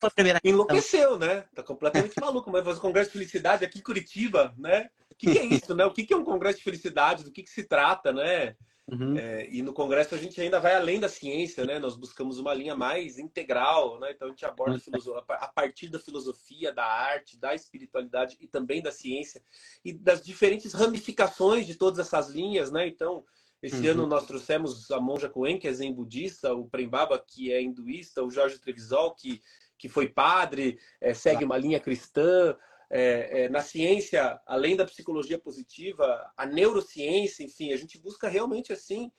A 0.00 0.10
primeira 0.10 0.40
Enlouqueceu, 0.42 1.18
né? 1.18 1.44
Tá 1.54 1.62
completamente 1.62 2.14
maluco, 2.20 2.50
mas 2.50 2.64
fazer 2.64 2.78
um 2.78 2.82
congresso 2.82 3.10
de 3.10 3.18
felicidade 3.18 3.64
aqui 3.64 3.78
em 3.78 3.82
Curitiba, 3.82 4.54
né? 4.56 4.88
O 5.10 5.14
que, 5.14 5.32
que 5.32 5.38
é 5.38 5.44
isso, 5.44 5.74
né? 5.74 5.84
O 5.84 5.92
que, 5.92 6.04
que 6.04 6.14
é 6.14 6.16
um 6.16 6.24
congresso 6.24 6.58
de 6.58 6.64
felicidade? 6.64 7.24
Do 7.24 7.30
que, 7.30 7.42
que 7.42 7.50
se 7.50 7.64
trata, 7.64 8.12
né? 8.12 8.56
Uhum. 8.90 9.16
É, 9.16 9.48
e 9.48 9.62
no 9.62 9.72
congresso 9.72 10.14
a 10.14 10.18
gente 10.18 10.40
ainda 10.40 10.58
vai 10.58 10.74
além 10.74 10.98
da 10.98 11.08
ciência, 11.08 11.64
né? 11.64 11.78
Nós 11.78 11.96
buscamos 11.96 12.38
uma 12.38 12.52
linha 12.52 12.74
mais 12.74 13.18
integral, 13.18 14.00
né? 14.00 14.10
Então 14.10 14.26
a 14.26 14.30
gente 14.30 14.44
aborda 14.44 14.80
a, 15.28 15.34
a 15.34 15.48
partir 15.48 15.88
da 15.88 15.98
filosofia, 15.98 16.72
da 16.72 16.84
arte, 16.84 17.38
da 17.38 17.54
espiritualidade 17.54 18.36
e 18.40 18.48
também 18.48 18.82
da 18.82 18.90
ciência 18.90 19.42
e 19.84 19.92
das 19.92 20.20
diferentes 20.20 20.72
ramificações 20.72 21.66
de 21.66 21.76
todas 21.76 22.00
essas 22.00 22.30
linhas, 22.30 22.72
né? 22.72 22.88
Então 22.88 23.24
esse 23.62 23.86
uhum. 23.86 23.92
ano 23.92 24.06
nós 24.06 24.26
trouxemos 24.26 24.90
a 24.90 24.98
monja 24.98 25.28
Coen, 25.28 25.58
que 25.58 25.68
é 25.68 25.72
zen 25.72 25.92
budista, 25.92 26.52
o 26.54 26.68
Prembaba, 26.68 27.18
que 27.18 27.52
é 27.52 27.62
hinduísta, 27.62 28.24
o 28.24 28.30
Jorge 28.30 28.58
Trevisol, 28.58 29.14
que 29.14 29.40
que 29.80 29.88
foi 29.88 30.08
padre, 30.08 30.78
é, 31.00 31.14
segue 31.14 31.42
uma 31.42 31.56
linha 31.56 31.80
cristã. 31.80 32.54
É, 32.92 33.44
é, 33.44 33.48
na 33.48 33.62
ciência, 33.62 34.38
além 34.44 34.76
da 34.76 34.84
psicologia 34.84 35.38
positiva, 35.38 36.28
a 36.36 36.44
neurociência, 36.44 37.44
enfim, 37.44 37.72
a 37.72 37.76
gente 37.76 37.96
busca 37.98 38.28
realmente 38.28 38.72
assim, 38.72 39.10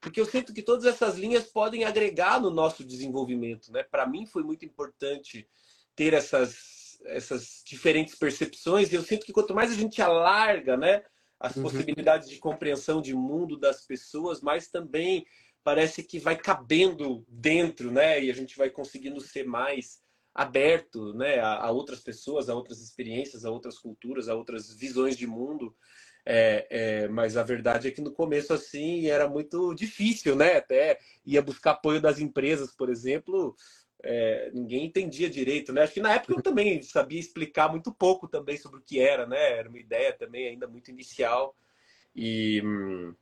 porque 0.00 0.20
eu 0.20 0.26
sinto 0.26 0.52
que 0.52 0.62
todas 0.62 0.84
essas 0.84 1.16
linhas 1.16 1.44
podem 1.46 1.84
agregar 1.84 2.40
no 2.40 2.50
nosso 2.50 2.84
desenvolvimento, 2.84 3.72
né? 3.72 3.84
Para 3.84 4.06
mim 4.06 4.26
foi 4.26 4.42
muito 4.42 4.64
importante 4.64 5.48
ter 5.94 6.12
essas 6.12 6.78
essas 7.06 7.62
diferentes 7.64 8.14
percepções 8.14 8.92
e 8.92 8.94
eu 8.94 9.02
sinto 9.02 9.24
que 9.24 9.32
quanto 9.32 9.54
mais 9.54 9.72
a 9.72 9.74
gente 9.74 10.02
alarga, 10.02 10.76
né, 10.76 11.02
as 11.38 11.56
uhum. 11.56 11.62
possibilidades 11.62 12.28
de 12.28 12.36
compreensão 12.36 13.00
de 13.00 13.14
mundo 13.14 13.58
das 13.58 13.86
pessoas, 13.86 14.42
mais 14.42 14.68
também 14.68 15.24
parece 15.64 16.02
que 16.02 16.18
vai 16.18 16.36
cabendo 16.36 17.24
dentro, 17.28 17.90
né? 17.90 18.22
E 18.22 18.30
a 18.30 18.34
gente 18.34 18.56
vai 18.56 18.70
conseguindo 18.70 19.20
ser 19.20 19.46
mais 19.46 20.02
aberto, 20.34 21.12
né, 21.14 21.38
a, 21.40 21.66
a 21.66 21.70
outras 21.70 22.00
pessoas, 22.00 22.48
a 22.48 22.54
outras 22.54 22.80
experiências, 22.80 23.44
a 23.44 23.50
outras 23.50 23.78
culturas, 23.78 24.28
a 24.28 24.34
outras 24.34 24.72
visões 24.74 25.16
de 25.16 25.26
mundo. 25.26 25.74
É, 26.24 26.66
é, 26.70 27.08
mas 27.08 27.36
a 27.36 27.42
verdade 27.42 27.88
é 27.88 27.90
que 27.90 28.00
no 28.00 28.12
começo 28.12 28.52
assim 28.52 29.06
era 29.06 29.28
muito 29.28 29.74
difícil, 29.74 30.36
né? 30.36 30.58
Até 30.58 30.98
ia 31.24 31.40
buscar 31.40 31.72
apoio 31.72 32.00
das 32.00 32.18
empresas, 32.18 32.74
por 32.76 32.90
exemplo, 32.90 33.56
é, 34.02 34.50
ninguém 34.52 34.86
entendia 34.86 35.30
direito, 35.30 35.72
né? 35.72 35.82
Acho 35.82 35.94
que 35.94 36.00
na 36.00 36.14
época 36.14 36.34
eu 36.34 36.42
também 36.42 36.82
sabia 36.82 37.18
explicar 37.18 37.70
muito 37.70 37.92
pouco 37.92 38.28
também 38.28 38.56
sobre 38.56 38.80
o 38.80 38.82
que 38.82 39.00
era, 39.00 39.26
né? 39.26 39.58
Era 39.58 39.68
uma 39.68 39.78
ideia 39.78 40.12
também 40.12 40.48
ainda 40.48 40.68
muito 40.68 40.90
inicial 40.90 41.54
e 42.14 42.62
hum, 42.64 43.14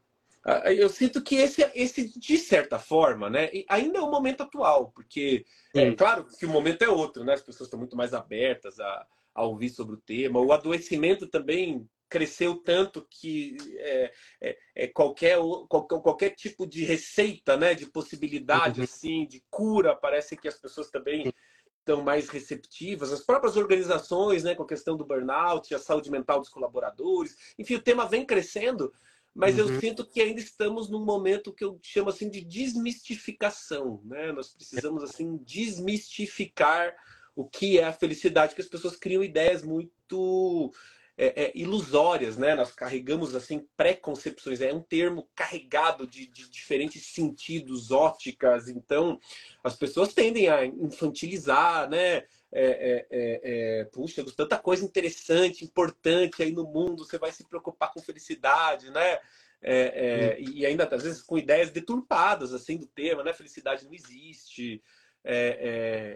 eu 0.66 0.88
sinto 0.88 1.22
que 1.22 1.36
esse, 1.36 1.62
esse 1.74 2.18
de 2.18 2.38
certa 2.38 2.78
forma, 2.78 3.28
né? 3.28 3.50
Ainda 3.68 3.98
é 3.98 4.02
o 4.02 4.10
momento 4.10 4.42
atual, 4.42 4.90
porque 4.92 5.44
é 5.74 5.92
claro 5.94 6.26
que 6.38 6.46
o 6.46 6.48
momento 6.48 6.82
é 6.82 6.88
outro, 6.88 7.24
né? 7.24 7.34
As 7.34 7.42
pessoas 7.42 7.66
estão 7.66 7.78
muito 7.78 7.96
mais 7.96 8.14
abertas 8.14 8.78
a, 8.80 9.06
a 9.34 9.44
ouvir 9.44 9.70
sobre 9.70 9.94
o 9.94 10.00
tema. 10.00 10.40
O 10.40 10.52
adoecimento 10.52 11.26
também 11.26 11.88
cresceu 12.08 12.56
tanto 12.56 13.06
que 13.10 13.56
é, 13.76 14.12
é, 14.40 14.58
é 14.74 14.86
qualquer, 14.86 15.38
qualquer, 15.68 16.00
qualquer 16.00 16.30
tipo 16.30 16.66
de 16.66 16.84
receita, 16.84 17.56
né, 17.56 17.74
de 17.74 17.86
possibilidade 17.86 18.80
uhum. 18.80 18.84
assim, 18.84 19.26
de 19.26 19.44
cura, 19.50 19.94
parece 19.94 20.36
que 20.36 20.48
as 20.48 20.58
pessoas 20.58 20.90
também 20.90 21.32
estão 21.78 22.02
mais 22.02 22.28
receptivas. 22.28 23.12
As 23.12 23.24
próprias 23.24 23.56
organizações, 23.56 24.44
né, 24.44 24.54
com 24.54 24.62
a 24.62 24.68
questão 24.68 24.96
do 24.96 25.06
burnout, 25.06 25.74
a 25.74 25.78
saúde 25.78 26.10
mental 26.10 26.40
dos 26.40 26.48
colaboradores, 26.48 27.54
enfim, 27.58 27.74
o 27.74 27.82
tema 27.82 28.06
vem 28.06 28.24
crescendo, 28.24 28.92
mas 29.38 29.56
uhum. 29.56 29.68
eu 29.68 29.80
sinto 29.80 30.04
que 30.04 30.20
ainda 30.20 30.40
estamos 30.40 30.90
num 30.90 31.04
momento 31.04 31.52
que 31.52 31.62
eu 31.62 31.78
chamo 31.80 32.10
assim 32.10 32.28
de 32.28 32.40
desmistificação, 32.40 34.02
né? 34.04 34.32
Nós 34.32 34.48
precisamos 34.48 35.00
assim 35.04 35.36
desmistificar 35.36 36.92
o 37.36 37.44
que 37.44 37.78
é 37.78 37.84
a 37.84 37.92
felicidade, 37.92 38.56
que 38.56 38.60
as 38.60 38.66
pessoas 38.66 38.96
criam 38.96 39.22
ideias 39.22 39.62
muito 39.62 40.72
é, 41.16 41.44
é, 41.44 41.52
ilusórias, 41.54 42.36
né? 42.36 42.56
Nós 42.56 42.72
carregamos 42.72 43.32
assim 43.32 43.64
preconcepções, 43.76 44.60
é 44.60 44.74
um 44.74 44.82
termo 44.82 45.28
carregado 45.36 46.04
de, 46.04 46.26
de, 46.26 46.50
diferentes 46.50 47.06
sentidos, 47.06 47.92
óticas. 47.92 48.68
Então, 48.68 49.20
as 49.62 49.76
pessoas 49.76 50.12
tendem 50.12 50.48
a 50.48 50.66
infantilizar, 50.66 51.88
né? 51.88 52.24
É, 52.50 52.64
é, 52.64 53.06
é, 53.10 53.80
é 53.80 53.84
puxa, 53.84 54.24
tanta 54.36 54.58
coisa 54.58 54.84
interessante, 54.84 55.64
importante 55.64 56.42
aí 56.42 56.50
no 56.50 56.64
mundo, 56.64 57.04
você 57.04 57.18
vai 57.18 57.30
se 57.30 57.44
preocupar 57.46 57.92
com 57.92 58.00
felicidade, 58.00 58.90
né? 58.90 59.18
É, 59.60 60.40
e 60.40 60.64
ainda 60.64 60.88
às 60.90 61.02
vezes 61.02 61.20
com 61.20 61.36
ideias 61.36 61.70
deturpadas 61.70 62.54
assim 62.54 62.76
do 62.76 62.86
tema, 62.86 63.22
né? 63.22 63.32
Felicidade 63.32 63.84
não 63.84 63.92
existe. 63.92 64.82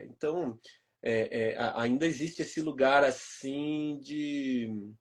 então 0.09 0.59
é, 1.03 1.55
é, 1.55 1.57
ainda 1.75 2.07
existe 2.07 2.43
esse 2.43 2.61
lugar 2.63 3.03
assim 3.03 3.99
de 4.01 4.95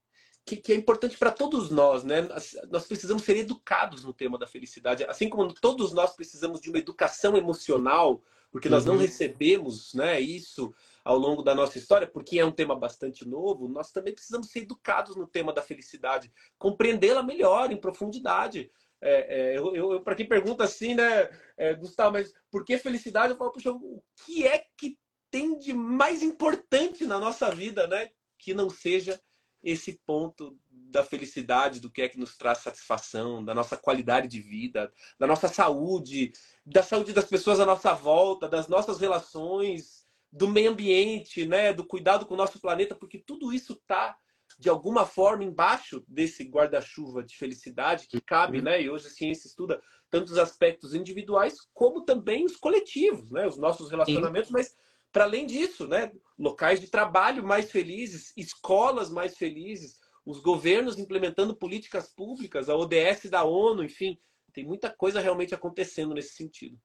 que, 0.43 0.57
que 0.57 0.73
é 0.73 0.75
importante 0.75 1.17
para 1.17 1.31
todos 1.31 1.69
nós, 1.69 2.03
né? 2.03 2.27
Nós 2.69 2.87
precisamos 2.87 3.23
ser 3.23 3.37
educados 3.37 4.03
no 4.03 4.13
tema 4.13 4.37
da 4.37 4.47
felicidade, 4.47 5.03
assim 5.05 5.29
como 5.29 5.53
todos 5.53 5.93
nós 5.93 6.15
precisamos 6.15 6.59
de 6.59 6.69
uma 6.69 6.79
educação 6.79 7.37
emocional, 7.37 8.23
porque 8.51 8.67
nós 8.67 8.85
uhum. 8.85 8.93
não 8.93 8.99
recebemos, 8.99 9.93
né, 9.93 10.19
isso 10.19 10.73
ao 11.03 11.17
longo 11.17 11.41
da 11.41 11.55
nossa 11.55 11.77
história, 11.77 12.07
porque 12.07 12.39
é 12.39 12.45
um 12.45 12.51
tema 12.51 12.75
bastante 12.75 13.27
novo, 13.27 13.67
nós 13.67 13.91
também 13.91 14.13
precisamos 14.13 14.49
ser 14.49 14.59
educados 14.59 15.15
no 15.15 15.27
tema 15.27 15.51
da 15.51 15.61
felicidade, 15.61 16.31
compreendê-la 16.57 17.23
melhor, 17.23 17.71
em 17.71 17.77
profundidade. 17.77 18.71
É, 19.01 19.53
é, 19.53 19.57
eu, 19.57 19.75
eu 19.75 20.01
para 20.01 20.15
quem 20.15 20.27
pergunta 20.27 20.63
assim, 20.63 20.93
né, 20.93 21.29
é, 21.57 21.73
Gustavo, 21.73 22.13
mas 22.13 22.31
por 22.51 22.63
que 22.63 22.77
felicidade? 22.77 23.33
Eu 23.33 23.37
falo, 23.37 23.51
puxa, 23.51 23.71
o 23.71 24.03
que 24.25 24.45
é 24.45 24.63
que 24.77 24.97
tem 25.31 25.57
de 25.57 25.73
mais 25.73 26.21
importante 26.21 27.07
na 27.07 27.17
nossa 27.17 27.49
vida, 27.55 27.87
né? 27.87 28.09
Que 28.37 28.53
não 28.53 28.69
seja 28.69 29.19
esse 29.63 29.93
ponto 30.05 30.57
da 30.69 31.03
felicidade, 31.03 31.79
do 31.79 31.89
que 31.89 32.01
é 32.01 32.09
que 32.09 32.19
nos 32.19 32.35
traz 32.35 32.59
satisfação, 32.59 33.43
da 33.43 33.53
nossa 33.53 33.77
qualidade 33.77 34.27
de 34.27 34.41
vida, 34.41 34.91
da 35.17 35.25
nossa 35.25 35.47
saúde, 35.47 36.33
da 36.65 36.83
saúde 36.83 37.13
das 37.13 37.25
pessoas 37.25 37.59
à 37.59 37.65
nossa 37.65 37.93
volta, 37.93 38.49
das 38.49 38.67
nossas 38.67 38.99
relações, 38.99 40.00
do 40.31 40.47
meio 40.47 40.71
ambiente, 40.71 41.45
né, 41.45 41.73
do 41.73 41.85
cuidado 41.85 42.25
com 42.25 42.33
o 42.33 42.37
nosso 42.37 42.59
planeta, 42.59 42.95
porque 42.95 43.19
tudo 43.19 43.51
isso 43.51 43.73
está 43.73 44.15
de 44.59 44.69
alguma 44.69 45.05
forma 45.05 45.43
embaixo 45.43 46.03
desse 46.07 46.43
guarda-chuva 46.43 47.23
de 47.23 47.35
felicidade 47.35 48.07
que 48.07 48.21
cabe, 48.21 48.57
uhum. 48.57 48.65
né? 48.65 48.81
E 48.81 48.89
hoje 48.89 49.07
a 49.07 49.09
ciência 49.09 49.47
estuda 49.47 49.81
tantos 50.09 50.37
aspectos 50.37 50.93
individuais 50.93 51.55
como 51.73 52.03
também 52.03 52.45
os 52.45 52.57
coletivos, 52.57 53.31
né? 53.31 53.47
Os 53.47 53.57
nossos 53.57 53.89
relacionamentos, 53.89 54.47
Sim. 54.47 54.53
mas 54.53 54.75
para 55.11 55.25
além 55.25 55.45
disso, 55.45 55.87
né, 55.87 56.11
locais 56.37 56.79
de 56.79 56.87
trabalho 56.87 57.43
mais 57.43 57.69
felizes, 57.69 58.31
escolas 58.37 59.09
mais 59.09 59.35
felizes, 59.37 59.99
os 60.25 60.39
governos 60.39 60.97
implementando 60.97 61.55
políticas 61.55 62.07
públicas, 62.07 62.69
a 62.69 62.75
ODS 62.75 63.29
da 63.29 63.43
ONU, 63.43 63.83
enfim, 63.83 64.17
tem 64.53 64.65
muita 64.65 64.89
coisa 64.89 65.19
realmente 65.19 65.53
acontecendo 65.53 66.13
nesse 66.13 66.35
sentido. 66.35 66.79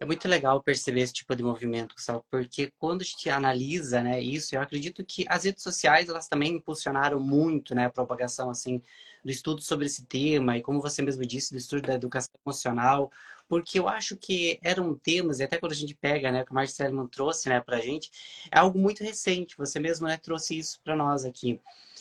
É 0.00 0.04
muito 0.04 0.26
legal 0.28 0.62
perceber 0.62 1.00
esse 1.00 1.12
tipo 1.12 1.34
de 1.34 1.42
movimento, 1.42 1.94
Sal, 1.98 2.24
porque 2.30 2.72
quando 2.78 3.02
a 3.02 3.04
gente 3.04 3.28
analisa, 3.30 4.02
né, 4.02 4.20
isso, 4.20 4.54
eu 4.54 4.60
acredito 4.60 5.04
que 5.04 5.24
as 5.28 5.44
redes 5.44 5.62
sociais 5.62 6.08
elas 6.08 6.28
também 6.28 6.54
impulsionaram 6.54 7.20
muito, 7.20 7.74
né, 7.74 7.86
a 7.86 7.90
propagação 7.90 8.50
assim 8.50 8.82
do 9.24 9.30
estudo 9.30 9.60
sobre 9.62 9.86
esse 9.86 10.04
tema 10.04 10.56
e 10.56 10.62
como 10.62 10.80
você 10.80 11.02
mesmo 11.02 11.24
disse, 11.26 11.52
do 11.52 11.58
estudo 11.58 11.82
da 11.82 11.94
educação 11.94 12.32
emocional, 12.44 13.10
porque 13.48 13.78
eu 13.78 13.88
acho 13.88 14.16
que 14.16 14.58
eram 14.62 14.94
temas, 14.94 15.38
e 15.38 15.44
até 15.44 15.58
quando 15.58 15.72
a 15.72 15.76
gente 15.76 15.94
pega, 15.94 16.30
né, 16.32 16.44
que 16.44 16.50
o 16.50 16.54
Marcelo 16.54 17.08
trouxe, 17.08 17.48
né, 17.48 17.60
pra 17.60 17.80
gente, 17.80 18.10
é 18.50 18.58
algo 18.58 18.78
muito 18.78 19.02
recente, 19.04 19.56
você 19.56 19.78
mesmo, 19.78 20.06
né, 20.06 20.16
trouxe 20.16 20.58
isso 20.58 20.80
para 20.82 20.96
nós 20.96 21.24
aqui. 21.24 21.60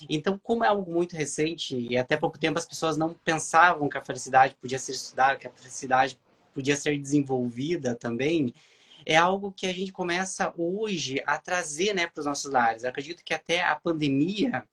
Então, 0.09 0.37
como 0.37 0.63
é 0.63 0.67
algo 0.67 0.91
muito 0.91 1.15
recente, 1.15 1.77
e 1.77 1.97
até 1.97 2.17
pouco 2.17 2.37
tempo 2.37 2.59
as 2.59 2.65
pessoas 2.65 2.97
não 2.97 3.13
pensavam 3.13 3.87
que 3.87 3.97
a 3.97 4.03
felicidade 4.03 4.55
podia 4.59 4.77
ser 4.79 4.91
estudada, 4.91 5.37
que 5.37 5.47
a 5.47 5.51
felicidade 5.51 6.19
podia 6.55 6.75
ser 6.75 6.97
desenvolvida 6.97 7.93
também, 7.93 8.51
é 9.05 9.15
algo 9.15 9.51
que 9.51 9.67
a 9.67 9.73
gente 9.73 9.91
começa 9.91 10.51
hoje 10.57 11.21
a 11.27 11.37
trazer 11.37 11.93
né, 11.93 12.07
para 12.07 12.21
os 12.21 12.25
nossos 12.25 12.51
lares. 12.51 12.83
Eu 12.83 12.89
acredito 12.89 13.23
que 13.23 13.33
até 13.33 13.61
a 13.61 13.75
pandemia 13.75 14.65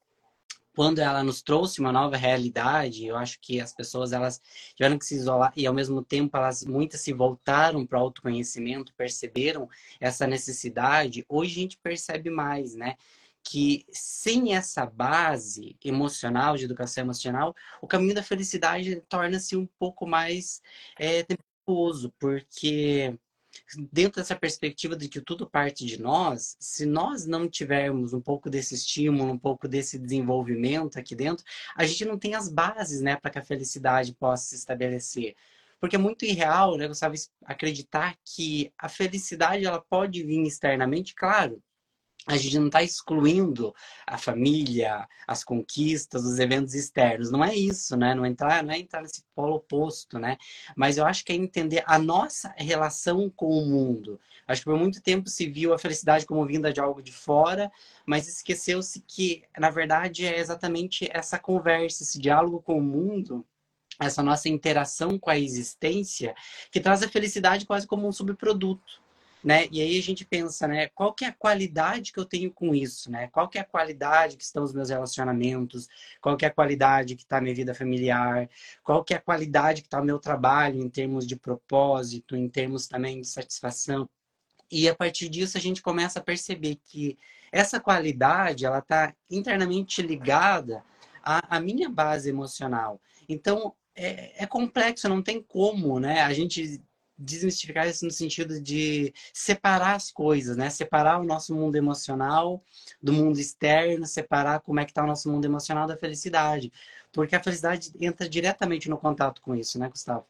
quando 0.75 1.01
ela 1.01 1.23
nos 1.23 1.43
trouxe 1.43 1.81
uma 1.81 1.93
nova 1.93 2.17
realidade, 2.17 3.07
eu 3.07 3.17
acho 3.17 3.39
que 3.41 3.61
as 3.61 3.75
pessoas 3.75 4.13
elas 4.13 4.41
tiveram 4.75 4.99
que 4.99 5.05
se 5.05 5.15
isolar 5.15 5.53
e 5.57 5.67
ao 5.67 5.75
mesmo 5.75 6.03
tempo 6.03 6.37
elas 6.37 6.65
muitas 6.65 7.01
se 7.01 7.13
voltaram 7.13 7.87
para 7.87 7.99
o 7.99 8.03
autoconhecimento, 8.03 8.95
perceberam 8.95 9.69
essa 10.01 10.27
necessidade. 10.27 11.25
Hoje 11.29 11.53
a 11.53 11.63
gente 11.63 11.79
percebe 11.79 12.31
mais, 12.31 12.75
né? 12.75 12.97
Que 13.45 13.85
sem 13.93 14.55
essa 14.55 14.87
base 14.87 15.77
emocional, 15.85 16.57
de 16.57 16.65
educação 16.65 17.05
emocional, 17.05 17.55
o 17.81 17.87
caminho 17.87 18.15
da 18.15 18.23
felicidade 18.23 19.03
torna-se 19.09 19.57
um 19.57 19.67
pouco 19.79 20.07
mais 20.07 20.63
é, 20.99 21.23
temposo, 21.65 22.13
porque 22.19 23.17
dentro 23.93 24.21
dessa 24.21 24.37
perspectiva 24.37 24.97
de 24.97 25.09
que 25.09 25.21
tudo 25.21 25.49
parte 25.49 25.85
de 25.85 26.01
nós, 26.01 26.57
se 26.59 26.87
nós 26.87 27.27
não 27.27 27.49
tivermos 27.49 28.13
um 28.13 28.21
pouco 28.21 28.49
desse 28.49 28.75
estímulo, 28.75 29.33
um 29.33 29.39
pouco 29.39 29.69
desse 29.69 29.99
desenvolvimento 29.99 30.99
aqui 30.99 31.15
dentro, 31.15 31.45
a 31.77 31.85
gente 31.85 32.05
não 32.05 32.19
tem 32.19 32.35
as 32.35 32.49
bases, 32.49 33.01
né, 33.01 33.17
para 33.17 33.31
que 33.31 33.39
a 33.39 33.45
felicidade 33.45 34.15
possa 34.15 34.45
se 34.47 34.55
estabelecer. 34.57 35.35
Porque 35.81 35.97
é 35.97 35.99
muito 35.99 36.25
irreal, 36.25 36.77
né, 36.77 36.87
Gustavo, 36.87 37.15
acreditar 37.45 38.17
que 38.25 38.73
a 38.79 38.89
felicidade 38.89 39.65
ela 39.65 39.81
pode 39.81 40.23
vir 40.23 40.47
externamente, 40.47 41.15
claro, 41.15 41.63
a 42.27 42.37
gente 42.37 42.57
não 42.57 42.67
está 42.67 42.83
excluindo 42.83 43.75
a 44.07 44.17
família, 44.17 45.09
as 45.27 45.43
conquistas, 45.43 46.25
os 46.25 46.39
eventos 46.39 46.73
externos. 46.73 47.33
Não 47.33 47.45
é 47.45 47.55
isso, 47.55 47.97
né? 47.97 48.15
Não, 48.15 48.25
entrar, 48.25 48.63
não 48.63 48.73
é 48.73 48.79
entrar 48.79 49.03
nesse 49.03 49.25
polo 49.35 49.57
oposto, 49.57 50.19
né? 50.21 50.37
Mas 50.77 50.97
eu 50.97 51.05
acho 51.05 51.25
que 51.25 51.33
é 51.33 51.35
entender 51.37 51.83
a 51.85 51.99
nossa 51.99 52.55
relação 52.57 53.29
com 53.29 53.49
o 53.49 53.67
mundo. 53.67 54.21
Acho 54.47 54.61
que 54.61 54.71
por 54.71 54.79
muito 54.79 55.03
tempo 55.03 55.29
se 55.29 55.47
viu 55.47 55.75
a 55.75 55.79
felicidade 55.79 56.25
como 56.25 56.47
vinda 56.47 56.73
de 56.73 56.81
algo 56.81 57.03
de 57.03 57.13
fora, 57.13 57.73
mas 58.07 58.29
esqueceu-se 58.29 59.01
que, 59.01 59.43
na 59.59 59.71
verdade, 59.71 60.25
é 60.25 60.39
exatamente 60.39 61.09
essa 61.13 61.39
conversa, 61.39 62.05
esse 62.05 62.21
diálogo 62.21 62.63
com 62.63 62.79
o 62.79 62.83
mundo 62.83 63.45
essa 64.01 64.23
nossa 64.23 64.49
interação 64.49 65.19
com 65.19 65.31
a 65.31 65.39
existência 65.39 66.35
que 66.71 66.81
traz 66.81 67.03
a 67.03 67.09
felicidade 67.09 67.67
quase 67.67 67.87
como 67.87 68.09
um 68.09 68.11
subproduto 68.11 69.03
né? 69.45 69.67
E 69.71 69.81
aí 69.81 69.99
a 69.99 70.03
gente 70.03 70.25
pensa, 70.25 70.69
né? 70.69 70.89
Qual 70.89 71.13
que 71.13 71.25
é 71.25 71.29
a 71.29 71.33
qualidade 71.33 72.13
que 72.13 72.19
eu 72.19 72.25
tenho 72.25 72.51
com 72.53 72.75
isso, 72.75 73.11
né? 73.11 73.29
Qual 73.29 73.49
que 73.49 73.59
é 73.59 73.61
a 73.61 73.65
qualidade 73.65 74.37
que 74.37 74.45
estão 74.45 74.63
os 74.63 74.73
meus 74.73 74.91
relacionamentos? 74.91 75.89
Qual 76.21 76.37
que 76.37 76.45
é 76.45 76.49
a 76.49 76.55
qualidade 76.55 77.17
que 77.17 77.23
está 77.23 77.39
a 77.39 77.41
minha 77.41 77.55
vida 77.55 77.75
familiar? 77.75 78.49
Qual 78.85 79.03
que 79.05 79.15
é 79.15 79.17
a 79.17 79.21
qualidade 79.21 79.83
que 79.83 79.89
está 79.89 80.01
o 80.01 80.05
meu 80.05 80.19
trabalho 80.19 80.81
em 80.81 80.89
termos 80.89 81.27
de 81.27 81.37
propósito, 81.37 82.37
em 82.37 82.49
termos 82.49 82.87
também 82.87 83.21
de 83.21 83.27
satisfação? 83.27 84.09
E 84.71 84.89
a 84.89 84.95
partir 84.95 85.29
disso 85.29 85.59
a 85.59 85.61
gente 85.61 85.83
começa 85.83 86.19
a 86.19 86.23
perceber 86.23 86.79
que 86.85 87.19
essa 87.51 87.79
qualidade 87.79 88.65
ela 88.65 88.79
está 88.79 89.15
internamente 89.31 90.01
ligada 90.01 90.83
à, 91.23 91.57
à 91.57 91.61
minha 91.61 91.91
base 91.91 92.31
emocional. 92.31 93.01
Então, 93.29 93.75
é, 93.95 94.45
é 94.45 94.47
complexo, 94.47 95.09
não 95.09 95.23
tem 95.23 95.43
como, 95.43 96.01
né? 96.01 96.23
A 96.23 96.33
gente 96.33 96.83
desmistificar 97.23 97.89
isso 97.89 98.05
no 98.05 98.11
sentido 98.11 98.61
de 98.61 99.13
separar 99.33 99.95
as 99.95 100.11
coisas, 100.11 100.57
né? 100.57 100.69
Separar 100.71 101.21
o 101.21 101.25
nosso 101.25 101.55
mundo 101.55 101.77
emocional 101.77 102.63
do 103.03 103.13
mundo 103.13 103.39
externo, 103.39 104.07
separar 104.07 104.61
como 104.61 104.81
é 104.81 104.85
que 104.85 104.91
está 104.91 105.03
o 105.03 105.07
nosso 105.07 105.31
mundo 105.31 105.45
emocional 105.45 105.87
da 105.87 105.97
felicidade. 105.97 106.73
Porque 107.13 107.37
a 107.37 107.43
felicidade 107.43 107.93
entra 108.01 108.29
diretamente 108.29 108.89
no 108.89 108.99
contato 108.99 109.41
com 109.41 109.55
isso, 109.55 109.79
né, 109.79 109.89
Gustavo? 109.89 110.27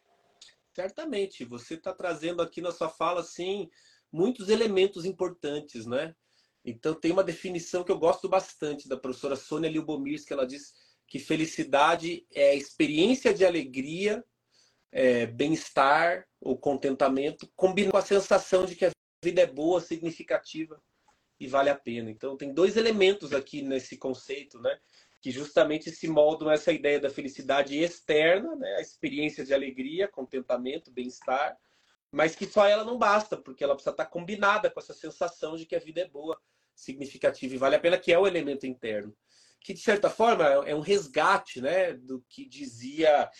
Certamente. 0.75 1.44
Você 1.44 1.75
está 1.75 1.92
trazendo 1.92 2.42
aqui 2.42 2.61
na 2.61 2.72
sua 2.72 2.88
fala, 2.88 3.20
assim, 3.20 3.70
muitos 4.11 4.49
elementos 4.49 5.04
importantes, 5.04 5.87
né? 5.87 6.14
Então, 6.64 6.94
tem 6.94 7.11
uma 7.11 7.25
definição 7.25 7.82
que 7.82 7.90
eu 7.90 7.99
gosto 7.99 8.28
bastante 8.28 8.88
da 8.88 8.96
professora 8.96 9.34
Sônia 9.34 9.70
Liubomirs, 9.70 10.25
que 10.25 10.32
ela 10.32 10.46
diz 10.46 10.75
que 11.06 11.18
felicidade 11.18 12.25
é 12.32 12.54
experiência 12.54 13.34
de 13.34 13.44
alegria 13.44 14.25
é, 14.90 15.26
bem-estar 15.26 16.26
ou 16.42 16.58
contentamento, 16.58 17.49
combina 17.56 17.90
com 17.90 17.96
a 17.96 18.02
sensação 18.02 18.66
de 18.66 18.75
que 18.75 18.84
a 18.84 18.90
vida 19.25 19.40
é 19.42 19.46
boa, 19.46 19.80
significativa 19.80 20.82
e 21.38 21.46
vale 21.46 21.70
a 21.70 21.75
pena. 21.75 22.11
Então, 22.11 22.37
tem 22.37 22.52
dois 22.52 22.76
elementos 22.76 23.32
aqui 23.32 23.62
nesse 23.62 23.96
conceito, 23.96 24.61
né? 24.61 24.78
Que 25.20 25.30
justamente 25.30 25.90
se 25.90 26.08
moldam 26.08 26.50
essa 26.50 26.72
ideia 26.72 26.99
da 26.99 27.08
felicidade 27.08 27.78
externa, 27.78 28.56
né? 28.56 28.76
A 28.76 28.80
experiência 28.80 29.44
de 29.44 29.54
alegria, 29.54 30.08
contentamento, 30.08 30.90
bem-estar, 30.90 31.56
mas 32.11 32.34
que 32.34 32.46
só 32.46 32.66
ela 32.66 32.84
não 32.84 32.99
basta, 32.99 33.37
porque 33.37 33.62
ela 33.62 33.75
precisa 33.75 33.92
estar 33.92 34.06
combinada 34.06 34.68
com 34.68 34.80
essa 34.80 34.92
sensação 34.92 35.56
de 35.56 35.64
que 35.64 35.76
a 35.76 35.80
vida 35.80 36.00
é 36.00 36.08
boa, 36.08 36.38
significativa 36.75 37.54
e 37.54 37.58
vale 37.58 37.76
a 37.76 37.80
pena, 37.80 37.99
que 37.99 38.12
é 38.12 38.18
o 38.18 38.26
elemento 38.26 38.66
interno. 38.66 39.14
Que, 39.64 39.73
de 39.75 39.81
certa 39.81 40.11
forma, 40.11 40.45
é 40.45 40.75
um 40.75 40.81
resgate 40.81 41.61
né, 41.61 41.92
do 41.92 42.25
que 42.28 42.49
dizia 42.49 43.31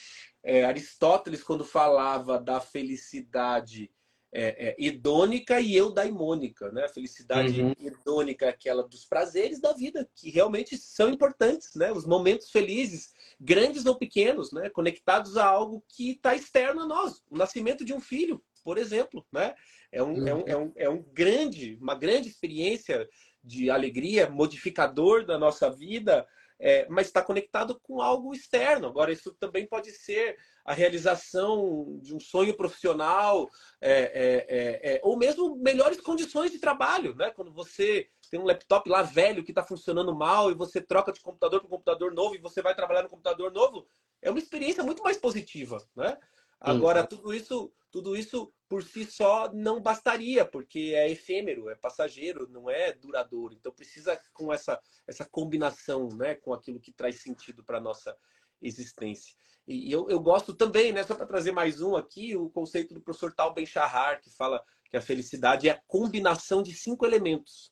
é, 0.45 0.65
Aristóteles, 0.65 1.43
quando 1.43 1.65
falava 1.65 2.39
da 2.39 2.61
felicidade 2.61 3.91
é, 4.35 4.69
é, 4.69 4.77
hedônica 4.79 5.61
e 5.61 5.77
eudaimônica, 5.77 6.73
né? 6.73 6.85
A 6.87 6.89
felicidade 6.89 7.61
uhum. 7.61 7.75
hedônica 7.79 8.47
é 8.47 8.49
aquela 8.49 8.83
dos 8.83 9.05
prazeres 9.05 9.61
da 9.61 9.75
vida, 9.75 10.09
que 10.17 10.31
realmente 10.31 10.77
são 10.79 11.11
importantes, 11.11 11.75
né? 11.75 11.93
Os 11.93 12.07
momentos 12.07 12.51
felizes, 12.51 13.13
grandes 13.39 13.85
ou 13.85 13.95
pequenos, 13.95 14.51
né? 14.51 14.71
Conectados 14.71 15.37
a 15.37 15.45
algo 15.45 15.85
que 15.87 16.13
está 16.13 16.35
externo 16.35 16.81
a 16.81 16.87
nós. 16.87 17.23
O 17.31 17.37
nascimento 17.37 17.85
de 17.85 17.93
um 17.93 18.01
filho, 18.01 18.43
por 18.65 18.79
exemplo, 18.79 19.25
né? 19.31 19.55
É 19.93 20.03
um, 20.03 20.15
uhum. 20.15 20.27
é 20.27 20.35
um, 20.35 20.45
é 20.47 20.57
um, 20.57 20.73
é 20.77 20.89
um 20.89 21.03
grande, 21.13 21.77
uma 21.79 21.95
grande 21.95 22.31
experiência 22.31 23.07
de 23.43 23.71
alegria, 23.71 24.29
modificador 24.29 25.25
da 25.25 25.39
nossa 25.39 25.71
vida, 25.71 26.27
é, 26.59 26.87
mas 26.89 27.09
está 27.09 27.21
conectado 27.21 27.79
com 27.83 28.01
algo 28.01 28.33
externo. 28.33 28.87
Agora, 28.87 29.13
isso 29.13 29.33
também 29.35 29.67
pode 29.67 29.91
ser 29.91 30.37
a 30.65 30.73
realização 30.73 31.99
de 32.01 32.15
um 32.15 32.21
sonho 32.21 32.57
profissional, 32.57 33.51
é, 33.81 33.91
é, 33.93 34.47
é, 34.49 34.95
é 34.95 35.01
ou 35.03 35.17
mesmo 35.17 35.57
melhores 35.57 36.01
condições 36.01 36.53
de 36.53 36.61
trabalho, 36.61 37.17
né? 37.17 37.33
Quando 37.33 37.53
você 37.53 38.09
tem 38.31 38.39
um 38.39 38.45
laptop 38.45 38.89
lá 38.89 39.03
velho 39.03 39.43
que 39.43 39.51
está 39.51 39.65
funcionando 39.65 40.15
mal 40.15 40.51
e 40.51 40.55
você 40.55 40.81
troca 40.81 41.13
de 41.13 41.21
computador 41.21 41.61
para 41.61 41.69
computador 41.69 42.15
novo 42.15 42.37
e 42.37 42.39
você 42.39 42.63
vai 42.63 42.77
trabalhar 42.77 43.03
no 43.03 43.11
computador 43.11 43.53
novo, 43.53 43.85
é 44.23 44.31
uma 44.31 44.39
experiência 44.39 44.85
muito 44.85 45.03
mais 45.03 45.17
positiva, 45.17 45.85
né? 45.97 46.17
Agora, 46.61 47.05
tudo 47.05 47.35
isso, 47.35 47.73
tudo 47.91 48.17
isso 48.17 48.53
por 48.73 48.83
si 48.83 49.05
só 49.05 49.53
não 49.53 49.83
bastaria, 49.83 50.47
porque 50.47 50.95
é 50.97 51.11
efêmero, 51.11 51.69
é 51.69 51.75
passageiro, 51.75 52.49
não 52.49 52.71
é 52.71 52.91
duradouro. 52.91 53.53
Então 53.53 53.71
precisa 53.71 54.19
com 54.33 54.51
essa, 54.51 54.81
essa 55.07 55.27
combinação, 55.27 56.09
né, 56.09 56.37
com 56.37 56.55
aquilo 56.55 56.81
que 56.81 56.91
traz 56.91 57.21
sentido 57.21 57.63
para 57.63 57.79
nossa 57.79 58.17
existência. 58.63 59.37
E 59.69 59.93
eu, 59.93 60.09
eu 60.09 60.19
gosto 60.19 60.55
também, 60.55 60.91
né, 60.91 61.05
só 61.05 61.15
para 61.15 61.27
trazer 61.27 61.53
mais 61.53 61.83
um 61.83 61.97
aqui, 61.97 62.35
o 62.35 62.49
conceito 62.49 62.95
do 62.95 63.03
professor 63.03 63.35
Tal 63.35 63.53
Ben-Shahar, 63.53 64.23
que 64.23 64.31
fala 64.31 64.65
que 64.91 64.97
a 64.97 65.03
felicidade 65.03 65.69
é 65.69 65.73
a 65.73 65.83
combinação 65.87 66.63
de 66.63 66.73
cinco 66.73 67.05
elementos. 67.05 67.71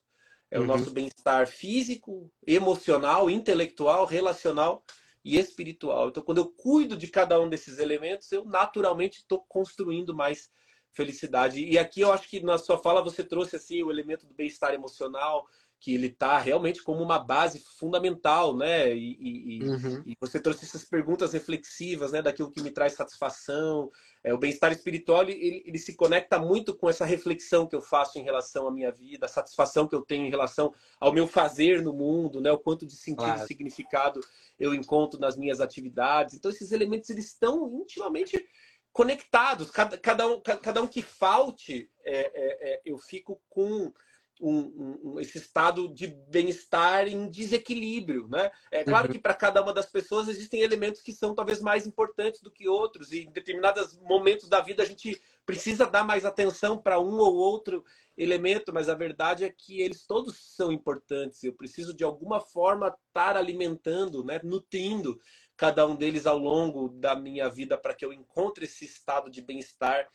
É 0.51 0.59
uhum. 0.59 0.65
o 0.65 0.69
nosso 0.69 0.91
bem-estar 0.91 1.47
físico, 1.47 2.31
emocional, 2.47 3.31
intelectual, 3.31 4.05
relacional 4.05 4.85
e 5.25 5.39
espiritual. 5.39 6.11
Então, 6.11 6.23
quando 6.23 6.43
eu 6.43 6.51
cuido 6.51 6.95
de 6.95 7.09
cada 7.09 7.41
um 7.41 7.49
desses 7.49 7.79
elementos, 7.79 8.31
eu 8.31 8.45
naturalmente 8.45 9.21
estou 9.21 9.43
construindo 9.49 10.15
mais 10.15 10.51
felicidade. 10.93 11.65
E 11.65 11.79
aqui 11.79 12.01
eu 12.01 12.13
acho 12.13 12.29
que 12.29 12.41
na 12.41 12.59
sua 12.59 12.79
fala 12.79 13.03
você 13.03 13.23
trouxe 13.23 13.57
assim 13.57 13.83
o 13.83 13.91
elemento 13.91 14.27
do 14.27 14.35
bem-estar 14.35 14.73
emocional, 14.75 15.47
que 15.81 15.95
ele 15.95 16.09
está 16.09 16.39
realmente 16.39 16.83
como 16.83 17.03
uma 17.03 17.19
base 17.19 17.59
fundamental, 17.79 18.55
né? 18.55 18.95
E, 18.95 19.17
e, 19.19 19.65
uhum. 19.65 20.03
e, 20.05 20.15
você 20.21 20.39
trouxe 20.39 20.67
essas 20.67 20.85
perguntas 20.85 21.33
reflexivas, 21.33 22.13
né? 22.13 22.21
Daquilo 22.21 22.51
que 22.51 22.63
me 22.63 22.71
traz 22.71 22.93
satisfação. 22.93 23.91
É, 24.23 24.35
o 24.35 24.39
bem-estar 24.39 24.71
espiritual 24.73 25.23
ele, 25.23 25.63
ele, 25.65 25.79
se 25.79 25.95
conecta 25.95 26.39
muito 26.39 26.75
com 26.75 26.91
essa 26.91 27.07
reflexão 27.07 27.67
que 27.67 27.75
eu 27.75 27.81
faço 27.81 28.19
em 28.19 28.23
relação 28.23 28.69
à 28.69 28.71
minha 28.71 28.93
vida, 28.93 29.25
a 29.25 29.29
satisfação 29.29 29.89
que 29.89 29.95
eu 29.95 30.03
tenho 30.03 30.27
em 30.27 30.31
relação 30.31 30.75
ao 31.01 31.15
meu 31.15 31.27
fazer 31.27 31.81
no 31.81 31.95
mundo, 31.95 32.43
né? 32.43 32.53
O 32.53 32.59
quanto 32.59 32.85
de 32.85 32.95
sentido 32.95 33.25
claro. 33.25 33.43
e 33.43 33.47
significado 33.47 34.21
eu 34.59 34.75
encontro 34.75 35.19
nas 35.19 35.35
minhas 35.35 35.63
atividades. 35.63 36.35
Então 36.35 36.51
esses 36.51 36.73
elementos 36.73 37.09
eles 37.09 37.29
estão 37.29 37.81
intimamente 37.81 38.47
conectados. 38.93 39.71
Cada, 39.71 39.97
cada, 39.99 40.27
um, 40.27 40.41
cada 40.41 40.83
um 40.83 40.87
que 40.87 41.03
falte, 41.03 41.91
é, 42.05 42.21
é, 42.21 42.73
é 42.73 42.83
eu 42.85 42.99
fico 42.99 43.41
com 43.49 43.93
um, 44.41 44.99
um, 45.05 45.21
esse 45.21 45.39
estado 45.39 45.93
de 45.93 46.07
bem-estar 46.07 47.07
em 47.07 47.31
desequilíbrio, 47.31 48.27
né? 48.29 48.51
É 48.71 48.83
claro 48.83 49.07
uhum. 49.07 49.13
que 49.13 49.19
para 49.19 49.35
cada 49.35 49.63
uma 49.63 49.73
das 49.73 49.87
pessoas 49.87 50.29
existem 50.29 50.63
elementos 50.63 51.03
que 51.03 51.13
são 51.13 51.35
talvez 51.35 51.61
mais 51.61 51.87
importantes 51.87 52.41
do 52.41 52.51
que 52.51 52.67
outros 52.67 53.13
e 53.13 53.25
em 53.25 53.31
determinados 53.31 53.99
momentos 53.99 54.49
da 54.49 54.61
vida 54.61 54.83
a 54.83 54.87
gente 54.87 55.21
precisa 55.45 55.87
dar 55.87 56.05
mais 56.05 56.25
atenção 56.25 56.79
para 56.79 56.99
um 56.99 57.19
ou 57.19 57.35
outro 57.35 57.85
elemento, 58.17 58.73
mas 58.73 58.89
a 58.89 58.95
verdade 58.95 59.45
é 59.45 59.51
que 59.51 59.81
eles 59.81 60.07
todos 60.07 60.37
são 60.37 60.73
importantes. 60.73 61.43
Eu 61.45 61.53
preciso 61.53 61.95
de 61.95 62.05
alguma 62.05 62.41
forma 62.41 62.95
estar 63.09 63.37
alimentando, 63.37 64.25
né, 64.25 64.41
nutrindo 64.43 65.21
cada 65.61 65.87
um 65.87 65.95
deles 65.95 66.25
ao 66.25 66.39
longo 66.39 66.89
da 66.89 67.15
minha 67.15 67.47
vida 67.51 67.77
para 67.77 67.93
que 67.93 68.03
eu 68.03 68.15
encontre 68.15 68.65
esse 68.65 68.87
estado 68.87 69.31
de 69.31 69.43
bem-estar 69.43 70.09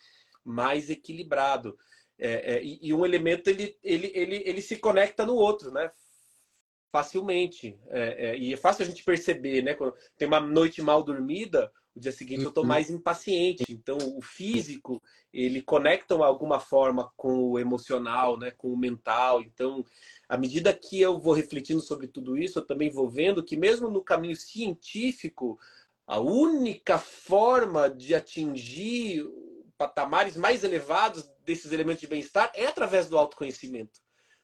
mais 0.43 0.89
equilibrado. 0.89 1.77
É, 2.17 2.55
é, 2.55 2.61
e, 2.63 2.91
um 2.91 3.05
elemento 3.05 3.47
ele, 3.47 3.77
ele, 3.83 4.11
ele, 4.15 4.41
ele 4.43 4.59
se 4.59 4.75
conecta 4.75 5.23
no 5.23 5.35
outro, 5.35 5.69
né? 5.69 5.91
Facilmente. 6.91 7.79
É, 7.89 8.29
é, 8.29 8.37
e 8.39 8.55
é 8.55 8.57
fácil 8.57 8.81
a 8.81 8.87
gente 8.87 9.03
perceber, 9.03 9.61
né? 9.61 9.75
Quando 9.75 9.93
tem 10.17 10.27
uma 10.27 10.39
noite 10.39 10.81
mal 10.81 11.03
dormida, 11.03 11.71
o 11.95 11.99
dia 11.99 12.11
seguinte 12.11 12.43
eu 12.43 12.49
estou 12.49 12.63
uhum. 12.63 12.69
mais 12.69 12.89
impaciente. 12.89 13.63
Então, 13.69 13.97
o 14.17 14.21
físico, 14.21 15.01
ele 15.33 15.61
conecta 15.61 16.15
de 16.15 16.23
alguma 16.23 16.59
forma 16.59 17.11
com 17.15 17.51
o 17.51 17.59
emocional, 17.59 18.37
né? 18.37 18.51
com 18.51 18.73
o 18.73 18.77
mental. 18.77 19.41
Então, 19.41 19.85
à 20.27 20.37
medida 20.37 20.73
que 20.73 20.99
eu 20.99 21.17
vou 21.17 21.33
refletindo 21.33 21.79
sobre 21.79 22.07
tudo 22.07 22.37
isso, 22.37 22.59
eu 22.59 22.65
também 22.65 22.89
vou 22.89 23.09
vendo 23.09 23.43
que 23.43 23.55
mesmo 23.55 23.89
no 23.89 24.03
caminho 24.03 24.35
científico, 24.35 25.57
a 26.05 26.19
única 26.19 26.97
forma 26.97 27.89
de 27.89 28.13
atingir 28.13 29.25
patamares 29.77 30.35
mais 30.35 30.63
elevados 30.63 31.29
desses 31.45 31.71
elementos 31.71 32.01
de 32.01 32.07
bem-estar 32.07 32.51
é 32.53 32.65
através 32.65 33.07
do 33.07 33.17
autoconhecimento. 33.17 33.99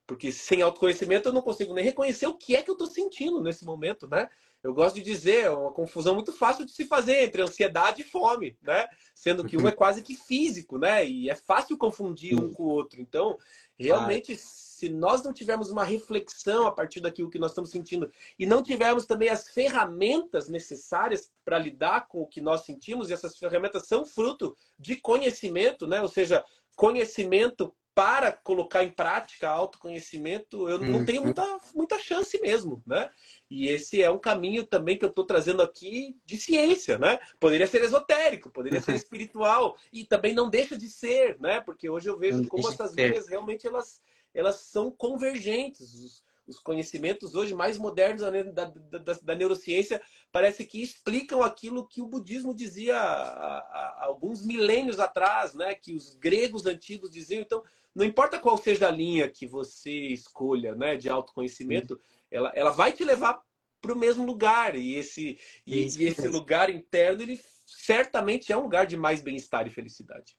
Porque 0.07 0.31
sem 0.31 0.61
autoconhecimento 0.61 1.29
eu 1.29 1.33
não 1.33 1.41
consigo 1.41 1.73
nem 1.73 1.83
reconhecer 1.83 2.27
o 2.27 2.33
que 2.33 2.55
é 2.55 2.61
que 2.61 2.69
eu 2.69 2.73
estou 2.73 2.87
sentindo 2.87 3.41
nesse 3.41 3.65
momento, 3.65 4.07
né? 4.07 4.29
Eu 4.63 4.73
gosto 4.73 4.95
de 4.95 5.01
dizer, 5.01 5.45
é 5.45 5.49
uma 5.49 5.71
confusão 5.71 6.13
muito 6.13 6.31
fácil 6.31 6.65
de 6.65 6.71
se 6.71 6.85
fazer 6.85 7.23
entre 7.23 7.41
ansiedade 7.41 8.01
e 8.01 8.05
fome, 8.05 8.55
né? 8.61 8.87
Sendo 9.15 9.43
que 9.43 9.57
um 9.57 9.67
é 9.67 9.71
quase 9.71 10.03
que 10.03 10.15
físico, 10.15 10.77
né? 10.77 11.05
E 11.05 11.29
é 11.29 11.35
fácil 11.35 11.77
confundir 11.77 12.39
um 12.39 12.53
com 12.53 12.63
o 12.63 12.69
outro. 12.69 13.01
Então, 13.01 13.39
realmente, 13.77 14.35
se 14.37 14.87
nós 14.87 15.23
não 15.23 15.33
tivermos 15.33 15.71
uma 15.71 15.83
reflexão 15.83 16.67
a 16.67 16.71
partir 16.71 16.99
daquilo 16.99 17.29
que 17.29 17.39
nós 17.39 17.51
estamos 17.51 17.71
sentindo 17.71 18.11
e 18.37 18.45
não 18.45 18.61
tivermos 18.61 19.07
também 19.07 19.29
as 19.29 19.49
ferramentas 19.49 20.47
necessárias 20.47 21.31
para 21.43 21.57
lidar 21.57 22.07
com 22.07 22.21
o 22.21 22.27
que 22.27 22.39
nós 22.39 22.61
sentimos, 22.61 23.09
e 23.09 23.13
essas 23.13 23.35
ferramentas 23.35 23.87
são 23.87 24.05
fruto 24.05 24.55
de 24.77 24.95
conhecimento, 24.95 25.87
né? 25.87 26.01
Ou 26.01 26.07
seja, 26.07 26.45
conhecimento 26.75 27.73
para 27.93 28.31
colocar 28.31 28.83
em 28.83 28.89
prática 28.89 29.49
autoconhecimento, 29.49 30.69
eu 30.69 30.79
não 30.79 31.05
tenho 31.05 31.19
uhum. 31.19 31.25
muita, 31.25 31.59
muita 31.75 31.99
chance 31.99 32.39
mesmo, 32.39 32.81
né? 32.87 33.09
E 33.49 33.67
esse 33.67 34.01
é 34.01 34.09
um 34.09 34.17
caminho 34.17 34.65
também 34.65 34.97
que 34.97 35.03
eu 35.03 35.09
estou 35.09 35.25
trazendo 35.25 35.61
aqui 35.61 36.17
de 36.25 36.37
ciência, 36.37 36.97
né? 36.97 37.19
Poderia 37.39 37.67
ser 37.67 37.83
esotérico, 37.83 38.49
poderia 38.49 38.81
ser 38.81 38.95
espiritual, 38.95 39.75
e 39.91 40.05
também 40.05 40.33
não 40.33 40.49
deixa 40.49 40.77
de 40.77 40.89
ser, 40.89 41.37
né? 41.39 41.59
Porque 41.59 41.89
hoje 41.89 42.09
eu 42.09 42.17
vejo 42.17 42.47
como 42.47 42.69
essas 42.69 42.93
linhas 42.93 43.27
realmente 43.27 43.67
elas, 43.67 44.01
elas 44.33 44.55
são 44.61 44.89
convergentes. 44.89 46.23
Os, 46.51 46.57
os 46.57 46.59
conhecimentos 46.59 47.35
hoje 47.35 47.53
mais 47.53 47.77
modernos 47.77 48.21
da, 48.21 48.65
da, 48.65 49.13
da, 49.21 49.35
neurociência 49.35 50.01
parece 50.31 50.65
que 50.65 50.81
explicam 50.81 51.41
aquilo 51.41 51.87
que 51.87 52.01
o 52.01 52.07
budismo 52.07 52.53
dizia 52.53 52.97
há, 52.97 53.57
há, 53.57 54.05
alguns 54.05 54.45
milênios 54.45 54.99
atrás, 54.99 55.53
né? 55.53 55.73
Que 55.75 55.95
os 55.95 56.15
gregos 56.15 56.65
antigos 56.65 57.09
diziam. 57.09 57.41
Então, 57.41 57.63
não 57.95 58.05
importa 58.05 58.39
qual 58.39 58.57
seja 58.57 58.87
a 58.87 58.91
linha 58.91 59.29
que 59.29 59.45
você 59.45 59.91
escolha, 59.91 60.75
né, 60.75 60.95
de 60.95 61.09
autoconhecimento, 61.09 61.99
ela, 62.29 62.51
ela 62.55 62.71
vai 62.71 62.93
te 62.93 63.03
levar 63.03 63.41
para 63.81 63.93
o 63.93 63.97
mesmo 63.97 64.25
lugar. 64.25 64.75
E 64.75 64.95
esse, 64.95 65.37
e, 65.65 65.81
e 65.81 66.05
esse 66.05 66.27
lugar 66.27 66.69
interno, 66.69 67.21
ele 67.21 67.41
certamente 67.65 68.51
é 68.51 68.57
um 68.57 68.63
lugar 68.63 68.85
de 68.85 68.95
mais 68.95 69.21
bem-estar 69.21 69.67
e 69.67 69.71
felicidade. 69.71 70.35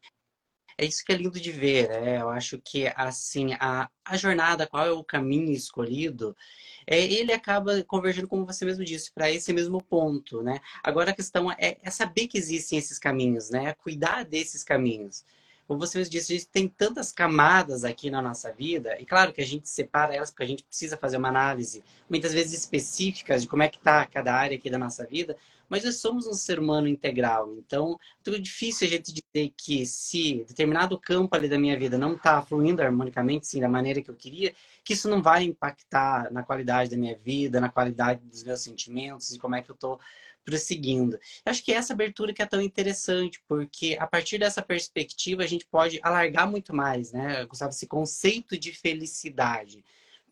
É 0.83 0.85
isso 0.85 1.05
que 1.05 1.13
é 1.13 1.17
lindo 1.17 1.39
de 1.39 1.53
ver, 1.53 1.89
né? 1.89 2.21
Eu 2.21 2.29
acho 2.29 2.59
que 2.59 2.89
assim 2.97 3.55
a, 3.61 3.89
a 4.05 4.17
jornada, 4.17 4.67
qual 4.67 4.85
é 4.85 4.91
o 4.91 5.05
caminho 5.05 5.53
escolhido, 5.53 6.37
é, 6.85 7.01
ele 7.01 7.33
acaba 7.33 7.85
convergindo, 7.85 8.27
como 8.27 8.45
você 8.45 8.65
mesmo 8.65 8.85
disse, 8.85 9.13
para 9.13 9.31
esse 9.31 9.53
mesmo 9.53 9.81
ponto, 9.81 10.43
né? 10.43 10.61
Agora 10.83 11.13
a 11.13 11.15
questão 11.15 11.53
é, 11.53 11.79
é, 11.81 11.89
saber 11.89 12.27
que 12.27 12.37
existem 12.37 12.81
esses 12.81 12.99
caminhos, 12.99 13.49
né? 13.49 13.67
É 13.67 13.75
cuidar 13.75 14.25
desses 14.25 14.65
caminhos. 14.65 15.25
Como 15.69 15.79
você 15.79 15.99
mesmo 15.99 16.11
disse, 16.11 16.49
tem 16.49 16.67
tantas 16.67 17.13
camadas 17.13 17.85
aqui 17.85 18.11
na 18.11 18.21
nossa 18.21 18.53
vida, 18.53 19.01
e 19.01 19.07
claro 19.07 19.33
que 19.33 19.41
a 19.41 19.47
gente 19.47 19.69
separa 19.69 20.13
elas 20.13 20.33
porque 20.33 20.43
a 20.43 20.49
gente 20.49 20.65
precisa 20.65 20.97
fazer 20.97 21.17
uma 21.17 21.29
análise, 21.29 21.85
muitas 22.11 22.33
vezes 22.33 22.59
específicas 22.59 23.43
de 23.43 23.49
como 23.49 23.63
é 23.63 23.69
que 23.69 23.79
está 23.79 24.05
cada 24.05 24.35
área 24.35 24.57
aqui 24.57 24.69
da 24.69 24.79
nossa 24.79 25.07
vida, 25.07 25.37
mas 25.73 25.85
nós 25.85 25.97
somos 25.97 26.27
um 26.27 26.35
ser 26.35 26.59
humano 26.59 26.87
integral. 26.87 27.57
Então, 27.57 27.99
é 28.27 28.39
difícil 28.39 28.87
a 28.87 28.91
gente 28.91 29.11
dizer 29.11 29.55
que 29.57 29.87
se 29.87 30.45
determinado 30.47 31.01
campo 31.01 31.35
ali 31.35 31.49
da 31.49 31.59
minha 31.59 31.79
vida 31.79 31.97
não 31.97 32.13
está 32.13 32.43
fluindo 32.43 32.83
harmonicamente, 32.83 33.47
sim, 33.47 33.59
da 33.59 33.71
maneira 33.71 34.03
que 34.03 34.11
eu 34.11 34.15
queria, 34.15 34.55
que 34.85 34.93
isso 34.93 35.09
não 35.09 35.23
vai 35.23 35.45
impactar 35.45 36.31
na 36.31 36.43
qualidade 36.43 36.91
da 36.91 36.97
minha 36.99 37.17
vida, 37.17 37.59
na 37.59 37.71
qualidade 37.71 38.21
dos 38.23 38.45
meus 38.45 38.61
sentimentos 38.61 39.33
e 39.33 39.39
como 39.39 39.55
é 39.55 39.63
que 39.63 39.71
eu 39.71 39.75
estou 39.75 39.99
prosseguindo. 40.45 41.17
Eu 41.17 41.51
acho 41.51 41.65
que 41.65 41.73
essa 41.73 41.95
abertura 41.95 42.35
que 42.35 42.43
é 42.43 42.47
tão 42.47 42.61
interessante, 42.61 43.43
porque 43.49 43.97
a 43.99 44.07
partir 44.07 44.37
dessa 44.37 44.61
perspectiva 44.61 45.43
a 45.43 45.47
gente 45.47 45.65
pode 45.65 45.99
alargar 46.03 46.51
muito 46.51 46.77
mais, 46.77 47.13
né, 47.13 47.47
Gustavo, 47.47 47.71
esse 47.71 47.87
conceito 47.87 48.59
de 48.59 48.73
felicidade. 48.73 49.83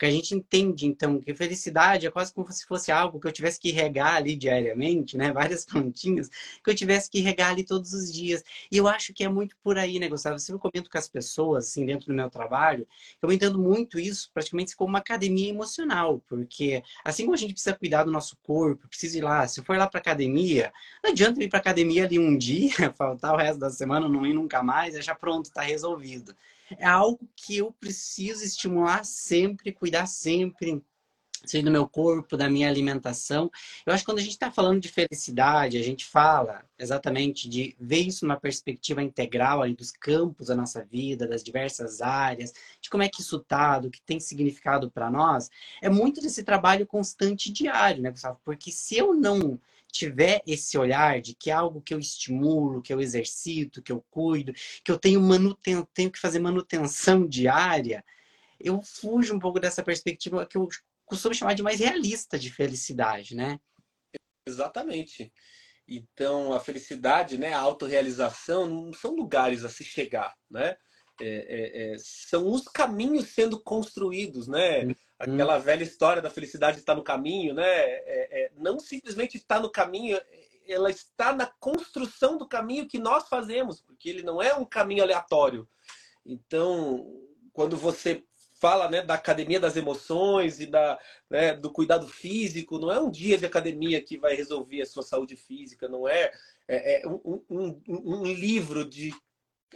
Porque 0.01 0.07
a 0.07 0.17
gente 0.17 0.35
entende, 0.35 0.87
então, 0.87 1.21
que 1.21 1.35
felicidade 1.35 2.07
é 2.07 2.11
quase 2.11 2.33
como 2.33 2.51
se 2.51 2.65
fosse 2.65 2.91
algo 2.91 3.21
que 3.21 3.29
eu 3.29 3.33
tivesse 3.33 3.61
que 3.61 3.71
regar 3.71 4.15
ali 4.15 4.35
diariamente, 4.35 5.15
né? 5.15 5.31
Várias 5.31 5.67
plantinhas 5.67 6.31
que 6.65 6.71
eu 6.71 6.75
tivesse 6.75 7.11
que 7.11 7.21
regar 7.21 7.51
ali 7.51 7.67
todos 7.67 7.93
os 7.93 8.11
dias. 8.11 8.43
E 8.73 8.79
eu 8.79 8.89
acho 8.89 9.13
que 9.13 9.23
é 9.23 9.29
muito 9.29 9.55
por 9.63 9.77
aí, 9.77 9.99
né, 9.99 10.09
Gustavo? 10.09 10.39
Eu 10.49 10.59
comento 10.59 10.89
com 10.89 10.97
as 10.97 11.07
pessoas, 11.07 11.67
assim, 11.67 11.85
dentro 11.85 12.07
do 12.07 12.15
meu 12.15 12.31
trabalho, 12.31 12.89
eu 13.21 13.31
entendo 13.31 13.59
muito 13.59 14.01
isso 14.01 14.31
praticamente 14.33 14.75
como 14.75 14.89
uma 14.89 15.01
academia 15.01 15.51
emocional, 15.51 16.25
porque 16.27 16.83
assim 17.05 17.25
como 17.25 17.35
a 17.35 17.39
gente 17.39 17.53
precisa 17.53 17.77
cuidar 17.77 18.05
do 18.05 18.11
nosso 18.11 18.39
corpo, 18.43 18.89
precisa 18.89 19.19
ir 19.19 19.21
lá, 19.21 19.47
se 19.47 19.63
for 19.63 19.77
lá 19.77 19.87
para 19.87 20.01
academia, 20.01 20.73
não 21.05 21.11
adianta 21.11 21.45
ir 21.45 21.51
para 21.51 21.59
academia 21.59 22.07
ali 22.07 22.19
um 22.19 22.37
dia, 22.39 22.91
faltar 22.97 23.35
o 23.35 23.37
resto 23.37 23.59
da 23.59 23.69
semana, 23.69 24.09
não 24.09 24.25
ir 24.25 24.33
nunca 24.33 24.63
mais, 24.63 24.95
já 25.05 25.15
pronto, 25.15 25.45
está 25.45 25.61
resolvido 25.61 26.35
é 26.79 26.87
algo 26.87 27.29
que 27.37 27.57
eu 27.57 27.73
preciso 27.73 28.45
estimular 28.45 29.05
sempre, 29.05 29.73
cuidar 29.73 30.07
sempre, 30.07 30.83
seja 31.45 31.65
do 31.65 31.71
meu 31.71 31.89
corpo, 31.89 32.37
da 32.37 32.49
minha 32.49 32.69
alimentação. 32.69 33.51
Eu 33.85 33.93
acho 33.93 34.03
que 34.03 34.07
quando 34.07 34.19
a 34.19 34.23
gente 34.23 34.33
está 34.33 34.51
falando 34.51 34.81
de 34.81 34.89
felicidade, 34.89 35.79
a 35.79 35.83
gente 35.83 36.05
fala 36.05 36.65
exatamente 36.79 37.49
de 37.49 37.75
ver 37.79 38.01
isso 38.01 38.25
numa 38.25 38.39
perspectiva 38.39 39.03
integral 39.03 39.63
ali 39.63 39.75
dos 39.75 39.91
campos 39.91 40.49
da 40.49 40.55
nossa 40.55 40.85
vida, 40.85 41.27
das 41.27 41.43
diversas 41.43 42.01
áreas, 42.01 42.53
de 42.81 42.91
como 42.91 43.03
é 43.03 43.09
que 43.09 43.21
isso 43.21 43.37
está, 43.37 43.79
do 43.79 43.91
que 43.91 44.01
tem 44.03 44.21
significado 44.21 44.91
para 44.91 45.11
nós. 45.11 45.51
É 45.83 45.89
muito 45.89 46.21
desse 46.21 46.43
trabalho 46.43 46.87
constante 46.87 47.51
diário, 47.51 48.03
né, 48.03 48.11
Gustavo? 48.11 48.41
Porque 48.45 48.71
se 48.71 48.97
eu 48.97 49.15
não 49.15 49.59
tiver 49.91 50.43
esse 50.47 50.77
olhar 50.79 51.21
de 51.21 51.35
que 51.35 51.51
é 51.51 51.55
algo 51.55 51.81
que 51.81 51.93
eu 51.93 51.99
estimulo, 51.99 52.83
que 52.83 52.93
eu 52.93 53.01
exercito, 53.01 53.83
que 53.83 53.93
eu 53.93 54.05
cuido, 54.11 54.53
que 54.85 54.91
eu 54.91 54.99
tenho, 54.99 55.21
manuten 55.21 55.85
tenho 55.95 56.11
que 56.11 56.19
fazer 56.19 56.39
manutenção 56.39 57.27
diária, 57.27 58.05
eu 58.59 58.83
fujo 58.83 59.35
um 59.35 59.39
pouco 59.39 59.59
dessa 59.59 59.83
perspectiva 59.83 60.47
que 60.47 60.57
eu 60.57 60.69
costumo 61.05 61.35
chamar 61.35 61.55
de 61.55 61.63
mais 61.63 61.81
realista 61.81 62.39
de 62.39 62.53
felicidade, 62.53 63.35
né? 63.35 63.59
Exatamente. 64.47 65.33
Então, 65.89 66.53
a 66.53 66.61
felicidade, 66.61 67.37
né, 67.37 67.53
a 67.53 67.61
autorrealização 67.61 68.69
não 68.69 68.93
são 68.93 69.17
lugares 69.17 69.65
a 69.65 69.69
se 69.69 69.83
chegar, 69.83 70.37
né? 70.49 70.77
É, 71.21 71.27
é, 71.27 71.93
é, 71.93 71.97
são 71.99 72.51
os 72.51 72.67
caminhos 72.67 73.29
sendo 73.29 73.61
construídos, 73.61 74.49
né? 74.49 74.85
Uhum. 74.85 74.95
Aquela 75.19 75.59
velha 75.59 75.83
história 75.83 76.23
da 76.23 76.31
felicidade 76.31 76.79
está 76.79 76.95
no 76.95 77.05
caminho, 77.05 77.55
né? 77.55 77.67
É, 77.67 78.45
é, 78.45 78.53
não 78.57 78.81
simplesmente 78.81 79.37
está 79.37 79.61
no 79.61 79.71
caminho, 79.71 80.19
ela 80.67 80.91
está 80.91 81.33
na 81.33 81.47
construção 81.47 82.39
do 82.39 82.49
caminho 82.49 82.89
que 82.89 82.99
nós 82.99 83.29
fazemos, 83.29 83.81
porque 83.81 84.09
ele 84.09 84.23
não 84.23 84.41
é 84.41 84.55
um 84.55 84.65
caminho 84.65 85.03
aleatório. 85.03 85.69
Então, 86.25 87.07
quando 87.53 87.77
você 87.77 88.25
fala 88.61 88.91
né, 88.91 89.03
da 89.03 89.15
academia 89.15 89.59
das 89.59 89.77
emoções 89.77 90.61
e 90.61 90.67
da, 90.67 90.99
né, 91.31 91.55
do 91.55 91.71
cuidado 91.73 92.07
físico, 92.07 92.79
não 92.79 92.93
é 92.93 93.01
um 93.01 93.11
dia 93.11 93.39
de 93.39 93.47
academia 93.47 94.03
que 94.03 94.19
vai 94.19 94.35
resolver 94.37 94.83
a 94.83 94.87
sua 94.87 95.03
saúde 95.03 95.35
física, 95.35 95.89
não 95.89 96.07
é, 96.07 96.31
é, 96.69 97.03
é 97.03 97.09
um, 97.09 97.43
um, 97.49 97.81
um 97.89 98.25
livro 98.25 98.85
de 98.85 99.15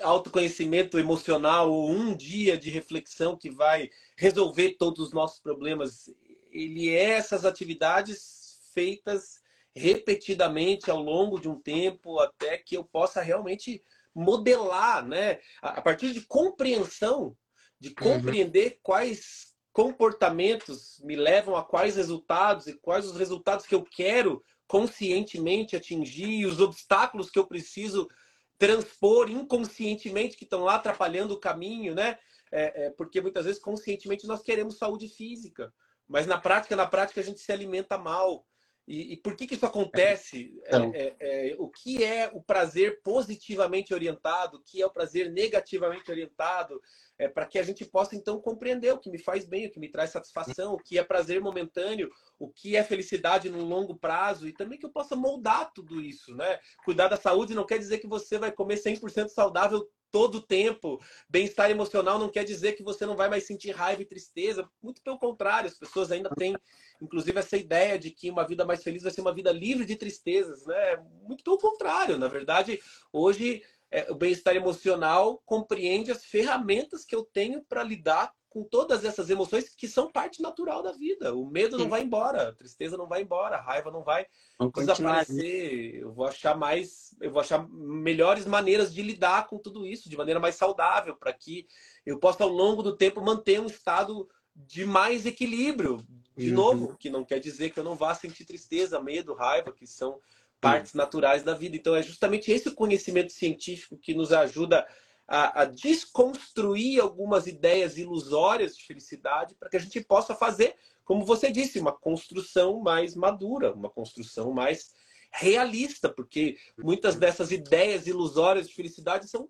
autoconhecimento 0.01 0.99
emocional 0.99 1.73
ou 1.73 1.91
um 1.91 2.15
dia 2.17 2.57
de 2.59 2.71
reflexão 2.71 3.37
que 3.37 3.51
vai 3.51 3.91
resolver 4.17 4.77
todos 4.79 5.07
os 5.07 5.13
nossos 5.13 5.41
problemas. 5.41 6.11
Ele 6.51 6.89
é 6.91 7.11
essas 7.11 7.45
atividades 7.45 8.59
feitas 8.73 9.43
repetidamente 9.75 10.91
ao 10.91 11.03
longo 11.03 11.41
de 11.41 11.49
um 11.49 11.61
tempo 11.61 12.21
até 12.21 12.57
que 12.59 12.77
eu 12.77 12.85
possa 12.85 13.21
realmente 13.21 13.83
modelar, 14.15 15.07
né? 15.07 15.41
A 15.61 15.83
partir 15.83 16.13
de 16.13 16.21
compreensão, 16.23 17.37
de 17.81 17.89
uhum. 17.89 17.95
compreender 17.95 18.73
uhum. 18.73 18.79
quais 18.83 19.55
comportamentos 19.73 21.01
me 21.03 21.17
levam 21.17 21.57
a 21.57 21.65
quais 21.65 21.97
resultados 21.97 22.69
e 22.69 22.75
quais 22.75 23.05
os 23.07 23.17
resultados 23.17 23.67
que 23.67 23.75
eu 23.75 23.83
quero 23.83 24.43
conscientemente 24.69 25.75
atingir 25.75 26.31
e 26.31 26.47
os 26.47 26.61
obstáculos 26.61 27.29
que 27.29 27.39
eu 27.39 27.47
preciso 27.47 28.09
transpor 28.59 29.31
inconscientemente 29.31 30.37
que 30.37 30.45
estão 30.45 30.63
lá 30.63 30.77
atrapalhando 30.77 31.35
o 31.35 31.41
caminho, 31.41 31.95
né? 31.95 32.19
É, 32.53 32.87
é, 32.87 32.91
porque 32.91 33.21
muitas 33.21 33.47
vezes 33.47 33.61
conscientemente 33.61 34.27
nós 34.27 34.43
queremos 34.43 34.79
saúde 34.79 35.09
física, 35.09 35.73
mas 36.07 36.27
na 36.27 36.39
prática, 36.39 36.77
na 36.77 36.87
prática 36.87 37.21
a 37.21 37.25
gente 37.25 37.41
se 37.41 37.51
alimenta 37.51 37.99
mal. 37.99 38.47
E, 38.87 39.15
e 39.15 39.17
por 39.17 39.35
que, 39.35 39.47
que 39.47 39.55
isso 39.55 39.67
acontece? 39.67 40.53
Então. 40.67 40.93
É, 40.95 41.17
é, 41.19 41.57
o 41.59 41.69
que 41.69 42.05
é 42.05 42.31
o 42.33 42.43
prazer 42.43 43.01
positivamente 43.03 43.95
orientado? 43.95 44.59
O 44.59 44.63
que 44.63 44.81
é 44.81 44.87
o 44.87 44.93
prazer 44.93 45.33
negativamente 45.33 46.11
orientado? 46.11 46.81
É, 47.19 47.29
para 47.29 47.47
que 47.47 47.59
a 47.59 47.63
gente 47.63 47.85
possa 47.85 48.17
então 48.17 48.41
compreender 48.41 48.93
o 48.93 48.99
que 48.99 49.11
me 49.11 49.19
faz 49.19 49.45
bem, 49.45 49.67
o 49.67 49.71
que 49.71 49.79
me 49.79 49.89
traz 49.89 50.11
satisfação, 50.11 50.75
o 50.75 50.79
que 50.79 50.99
é 50.99 51.05
prazer 51.05 51.41
momentâneo, 51.41 52.11
o 52.39 52.49
que 52.49 52.77
é 52.77 52.83
felicidade 52.83 53.49
no 53.49 53.63
longo 53.65 53.97
prazo 53.97 54.49
e 54.49 54.53
também 54.53 54.79
que 54.79 54.87
eu 54.87 54.91
possa 54.91 55.15
moldar 55.15 55.73
tudo 55.73 56.01
isso, 56.01 56.35
né? 56.35 56.59
Cuidar 56.85 57.09
da 57.09 57.17
saúde 57.17 57.55
não 57.55 57.67
quer 57.67 57.79
dizer 57.79 57.99
que 57.99 58.09
você 58.09 58.37
vai 58.37 58.51
comer 58.51 58.77
100% 58.77 59.29
saudável 59.29 59.89
todo 60.15 60.37
o 60.37 60.41
tempo. 60.41 61.03
Bem-estar 61.29 61.69
emocional 61.73 62.21
não 62.21 62.31
quer 62.31 62.45
dizer 62.45 62.75
que 62.75 62.85
você 62.85 63.05
não 63.05 63.17
vai 63.17 63.29
mais 63.29 63.49
sentir 63.49 63.73
raiva 63.73 64.01
e 64.01 64.07
tristeza. 64.07 64.71
Muito 64.81 65.03
pelo 65.03 65.19
contrário, 65.19 65.69
as 65.69 65.77
pessoas 65.77 66.13
ainda 66.13 66.31
têm, 66.31 66.57
inclusive, 67.03 67.37
essa 67.37 67.57
ideia 67.57 67.99
de 67.99 68.13
que 68.13 68.31
uma 68.31 68.47
vida 68.47 68.65
mais 68.65 68.81
feliz 68.81 69.03
vai 69.03 69.11
ser 69.11 69.23
uma 69.23 69.35
vida 69.35 69.51
livre 69.51 69.85
de 69.85 69.97
tristezas, 69.97 70.65
né? 70.67 71.05
Muito 71.23 71.43
pelo 71.43 71.59
contrário. 71.59 72.17
Na 72.17 72.29
verdade, 72.29 72.81
hoje 73.13 73.65
é, 73.95 74.11
o 74.11 74.15
bem-estar 74.17 74.57
emocional 74.57 75.41
compreende 75.47 76.11
as 76.11 76.25
ferramentas 76.25 77.05
que 77.05 77.15
eu 77.15 77.25
tenho 77.25 77.63
para 77.63 77.85
lidar 77.85 78.33
com 78.51 78.65
todas 78.65 79.05
essas 79.05 79.31
emoções 79.31 79.69
que 79.69 79.87
são 79.87 80.11
parte 80.11 80.43
natural 80.43 80.83
da 80.83 80.91
vida. 80.91 81.33
O 81.33 81.47
medo 81.47 81.79
não 81.79 81.89
vai 81.89 82.03
embora, 82.03 82.49
a 82.49 82.53
tristeza 82.53 82.97
não 82.97 83.07
vai 83.07 83.23
embora, 83.23 83.57
a 83.57 83.61
raiva 83.61 83.93
não 83.93 84.03
vai 84.03 84.27
desaparecer. 84.75 85.95
Eu 85.95 86.13
vou 86.13 86.27
achar 86.27 86.57
mais, 86.57 87.15
eu 87.21 87.31
vou 87.31 87.41
achar 87.41 87.69
melhores 87.69 88.47
maneiras 88.47 88.93
de 88.93 89.01
lidar 89.01 89.47
com 89.47 89.59
tudo 89.59 89.87
isso, 89.87 90.11
de 90.11 90.17
maneira 90.17 90.41
mais 90.41 90.57
saudável, 90.57 91.15
para 91.15 91.33
que 91.33 91.69
eu 92.05 92.19
possa 92.19 92.43
ao 92.43 92.51
longo 92.51 92.83
do 92.83 92.97
tempo 92.97 93.21
manter 93.21 93.61
um 93.61 93.67
estado 93.67 94.29
de 94.57 94.85
mais 94.85 95.25
equilíbrio. 95.25 96.05
De 96.37 96.49
uhum. 96.49 96.57
novo, 96.57 96.97
que 96.97 97.09
não 97.09 97.25
quer 97.25 97.39
dizer 97.39 97.71
que 97.71 97.79
eu 97.79 97.85
não 97.85 97.95
vá 97.95 98.13
sentir 98.13 98.45
tristeza, 98.45 99.01
medo, 99.01 99.35
raiva, 99.35 99.71
que 99.71 99.87
são 99.87 100.19
partes 100.61 100.95
naturais 100.95 101.43
da 101.43 101.55
vida. 101.55 101.77
Então, 101.77 101.95
é 101.95 102.03
justamente 102.03 102.51
esse 102.51 102.71
conhecimento 102.71 103.33
científico 103.33 103.97
que 103.97 104.15
nos 104.15 104.33
ajuda 104.33 104.87
a, 105.27 105.63
a 105.63 105.65
desconstruir 105.65 107.01
algumas 107.01 107.47
ideias 107.47 107.97
ilusórias 107.97 108.77
de 108.77 108.85
felicidade 108.85 109.55
para 109.55 109.69
que 109.69 109.77
a 109.77 109.81
gente 109.81 110.01
possa 110.01 110.35
fazer, 110.35 110.75
como 111.05 111.25
você 111.25 111.51
disse, 111.51 111.79
uma 111.79 111.93
construção 111.93 112.81
mais 112.81 113.15
madura, 113.15 113.73
uma 113.73 113.91
construção 113.91 114.53
mais 114.53 114.93
realista, 115.33 116.09
porque 116.09 116.57
muitas 116.79 117.17
dessas 117.17 117.51
ideias 117.51 118.07
ilusórias 118.07 118.69
de 118.69 118.75
felicidade 118.75 119.29
são 119.29 119.49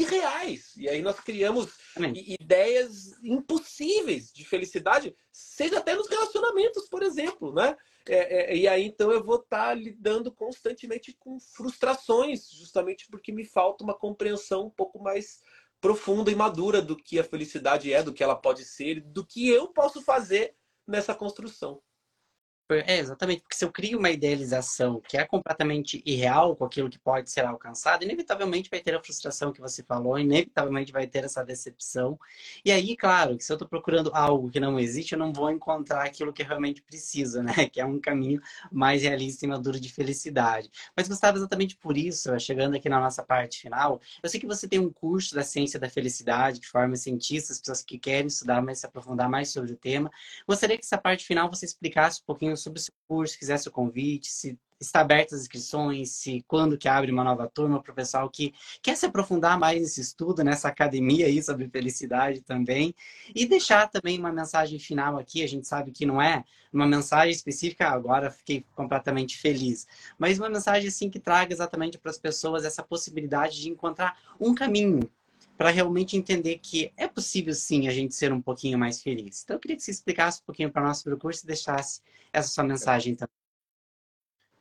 irreais. 0.00 0.74
E 0.76 0.88
aí 0.88 1.02
nós 1.02 1.20
criamos 1.20 1.72
Amém. 1.96 2.12
ideias 2.40 3.12
impossíveis 3.22 4.32
de 4.32 4.44
felicidade, 4.44 5.14
seja 5.30 5.78
até 5.78 5.94
nos 5.94 6.08
relacionamentos, 6.08 6.88
por 6.88 7.02
exemplo, 7.02 7.52
né? 7.52 7.76
É, 8.08 8.52
é, 8.52 8.56
e 8.56 8.66
aí 8.66 8.84
então 8.84 9.12
eu 9.12 9.22
vou 9.22 9.36
estar 9.36 9.68
tá 9.68 9.74
lidando 9.74 10.32
constantemente 10.32 11.16
com 11.18 11.38
frustrações, 11.38 12.50
justamente 12.50 13.06
porque 13.08 13.30
me 13.30 13.44
falta 13.44 13.84
uma 13.84 13.94
compreensão 13.94 14.66
um 14.66 14.70
pouco 14.70 15.00
mais 15.00 15.40
profunda 15.80 16.30
e 16.30 16.34
madura 16.34 16.80
do 16.80 16.96
que 16.96 17.18
a 17.18 17.24
felicidade 17.24 17.92
é, 17.92 18.02
do 18.02 18.12
que 18.12 18.22
ela 18.22 18.36
pode 18.36 18.64
ser, 18.64 19.00
do 19.00 19.26
que 19.26 19.48
eu 19.48 19.68
posso 19.68 20.02
fazer 20.02 20.54
nessa 20.86 21.14
construção. 21.14 21.80
É, 22.74 22.98
exatamente, 22.98 23.42
porque 23.42 23.56
se 23.56 23.64
eu 23.64 23.72
crio 23.72 23.98
uma 23.98 24.10
idealização 24.10 25.00
que 25.08 25.16
é 25.16 25.24
completamente 25.24 26.02
irreal 26.04 26.56
com 26.56 26.64
aquilo 26.64 26.88
que 26.90 26.98
pode 26.98 27.30
ser 27.30 27.44
alcançado, 27.44 28.04
inevitavelmente 28.04 28.70
vai 28.70 28.80
ter 28.80 28.94
a 28.94 29.02
frustração 29.02 29.52
que 29.52 29.60
você 29.60 29.82
falou, 29.82 30.18
inevitavelmente 30.18 30.92
vai 30.92 31.06
ter 31.06 31.24
essa 31.24 31.44
decepção. 31.44 32.18
E 32.64 32.70
aí, 32.70 32.96
claro, 32.96 33.36
se 33.40 33.50
eu 33.52 33.54
estou 33.54 33.68
procurando 33.68 34.10
algo 34.14 34.50
que 34.50 34.60
não 34.60 34.78
existe, 34.78 35.12
eu 35.12 35.18
não 35.18 35.32
vou 35.32 35.50
encontrar 35.50 36.04
aquilo 36.04 36.32
que 36.32 36.42
eu 36.42 36.46
realmente 36.46 36.82
preciso, 36.82 37.42
né? 37.42 37.52
Que 37.72 37.80
é 37.80 37.86
um 37.86 37.98
caminho 37.98 38.40
mais 38.70 39.02
realista 39.02 39.46
e 39.46 39.48
maduro 39.48 39.80
de 39.80 39.90
felicidade. 39.90 40.70
Mas, 40.96 41.08
Gustavo, 41.08 41.38
exatamente 41.38 41.76
por 41.76 41.96
isso, 41.96 42.38
chegando 42.38 42.76
aqui 42.76 42.88
na 42.88 43.00
nossa 43.00 43.22
parte 43.22 43.60
final, 43.60 44.00
eu 44.22 44.28
sei 44.28 44.38
que 44.38 44.46
você 44.46 44.68
tem 44.68 44.78
um 44.78 44.90
curso 44.90 45.34
da 45.34 45.42
ciência 45.42 45.80
da 45.80 45.88
felicidade 45.88 46.60
que 46.60 46.66
forma 46.68 46.96
cientistas, 46.96 47.58
pessoas 47.58 47.82
que 47.82 47.98
querem 47.98 48.26
estudar 48.26 48.60
mais, 48.62 48.80
se 48.80 48.86
aprofundar 48.86 49.28
mais 49.28 49.50
sobre 49.50 49.72
o 49.72 49.76
tema. 49.76 50.10
Gostaria 50.46 50.76
que 50.76 50.84
essa 50.84 50.98
parte 50.98 51.24
final 51.24 51.48
você 51.48 51.64
explicasse 51.64 52.20
um 52.20 52.26
pouquinho 52.26 52.56
sobre 52.62 52.78
o 52.78 52.82
seu 52.82 52.94
curso, 53.08 53.38
fizesse 53.38 53.68
o 53.68 53.72
convite, 53.72 54.28
se 54.28 54.58
está 54.82 55.00
aberto 55.00 55.34
as 55.34 55.42
inscrições, 55.42 56.10
se 56.10 56.44
quando 56.46 56.76
que 56.76 56.88
abre 56.88 57.10
uma 57.10 57.24
nova 57.24 57.48
turma 57.48 57.82
para 57.82 57.92
o 57.92 57.94
pessoal 57.94 58.28
que 58.28 58.52
quer 58.82 58.96
se 58.96 59.06
aprofundar 59.06 59.58
mais 59.58 59.80
nesse 59.80 60.00
estudo, 60.00 60.42
nessa 60.42 60.68
academia 60.68 61.26
aí 61.26 61.42
sobre 61.42 61.68
felicidade 61.68 62.42
também. 62.42 62.94
E 63.34 63.46
deixar 63.46 63.88
também 63.88 64.18
uma 64.18 64.32
mensagem 64.32 64.78
final 64.78 65.18
aqui, 65.18 65.42
a 65.42 65.48
gente 65.48 65.66
sabe 65.66 65.92
que 65.92 66.04
não 66.04 66.20
é 66.20 66.44
uma 66.72 66.86
mensagem 66.86 67.32
específica, 67.32 67.88
agora 67.88 68.30
fiquei 68.30 68.64
completamente 68.74 69.38
feliz, 69.38 69.86
mas 70.18 70.38
uma 70.38 70.48
mensagem 70.48 70.88
assim 70.88 71.10
que 71.10 71.20
traga 71.20 71.52
exatamente 71.52 71.98
para 71.98 72.10
as 72.10 72.18
pessoas 72.18 72.64
essa 72.64 72.82
possibilidade 72.82 73.60
de 73.60 73.68
encontrar 73.68 74.18
um 74.40 74.54
caminho 74.54 75.08
para 75.56 75.70
realmente 75.70 76.16
entender 76.16 76.58
que 76.58 76.92
é 76.96 77.06
possível 77.06 77.54
sim 77.54 77.86
a 77.86 77.92
gente 77.92 78.14
ser 78.14 78.32
um 78.32 78.40
pouquinho 78.40 78.78
mais 78.78 79.02
feliz. 79.02 79.42
Então 79.42 79.56
eu 79.56 79.60
queria 79.60 79.76
que 79.76 79.82
você 79.82 79.90
explicasse 79.90 80.40
um 80.40 80.44
pouquinho 80.44 80.72
para 80.72 80.90
o 80.90 81.18
curso 81.18 81.44
e 81.44 81.46
deixasse 81.46 82.00
essa 82.32 82.48
sua 82.48 82.64
mensagem 82.64 83.14
também. 83.14 83.42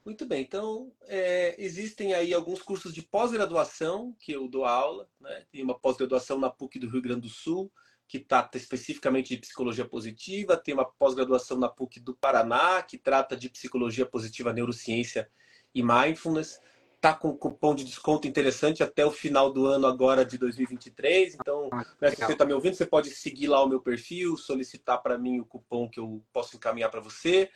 Muito 0.03 0.25
bem, 0.25 0.41
então 0.41 0.91
é, 1.03 1.55
existem 1.63 2.15
aí 2.15 2.33
alguns 2.33 2.61
cursos 2.61 2.91
de 2.91 3.03
pós-graduação 3.03 4.15
que 4.19 4.31
eu 4.31 4.47
dou 4.47 4.65
aula, 4.65 5.07
né? 5.19 5.45
Tem 5.51 5.63
uma 5.63 5.77
pós-graduação 5.77 6.39
na 6.39 6.49
PUC 6.49 6.79
do 6.79 6.89
Rio 6.89 7.03
Grande 7.03 7.21
do 7.21 7.29
Sul, 7.29 7.71
que 8.07 8.19
trata 8.19 8.57
especificamente 8.57 9.35
de 9.35 9.41
psicologia 9.41 9.85
positiva, 9.85 10.57
tem 10.57 10.73
uma 10.73 10.85
pós-graduação 10.85 11.57
na 11.57 11.69
PUC 11.69 11.99
do 11.99 12.15
Paraná, 12.15 12.81
que 12.81 12.97
trata 12.97 13.37
de 13.37 13.47
psicologia 13.47 14.05
positiva, 14.05 14.51
neurociência 14.51 15.29
e 15.73 15.83
mindfulness 15.83 16.59
tá 17.01 17.15
com 17.15 17.35
cupom 17.35 17.73
de 17.73 17.83
desconto 17.83 18.27
interessante 18.27 18.83
até 18.83 19.03
o 19.03 19.11
final 19.11 19.51
do 19.51 19.65
ano 19.65 19.87
agora 19.87 20.23
de 20.23 20.37
2023. 20.37 21.33
Então, 21.33 21.67
ah, 21.73 21.83
né, 21.99 22.11
se 22.11 22.17
você 22.17 22.33
está 22.33 22.45
me 22.45 22.53
ouvindo, 22.53 22.75
você 22.75 22.85
pode 22.85 23.09
seguir 23.09 23.47
lá 23.47 23.63
o 23.63 23.67
meu 23.67 23.81
perfil, 23.81 24.37
solicitar 24.37 25.01
para 25.01 25.17
mim 25.17 25.39
o 25.39 25.45
cupom 25.45 25.89
que 25.89 25.99
eu 25.99 26.23
posso 26.31 26.55
encaminhar 26.55 26.91
para 26.91 27.01
você. 27.01 27.49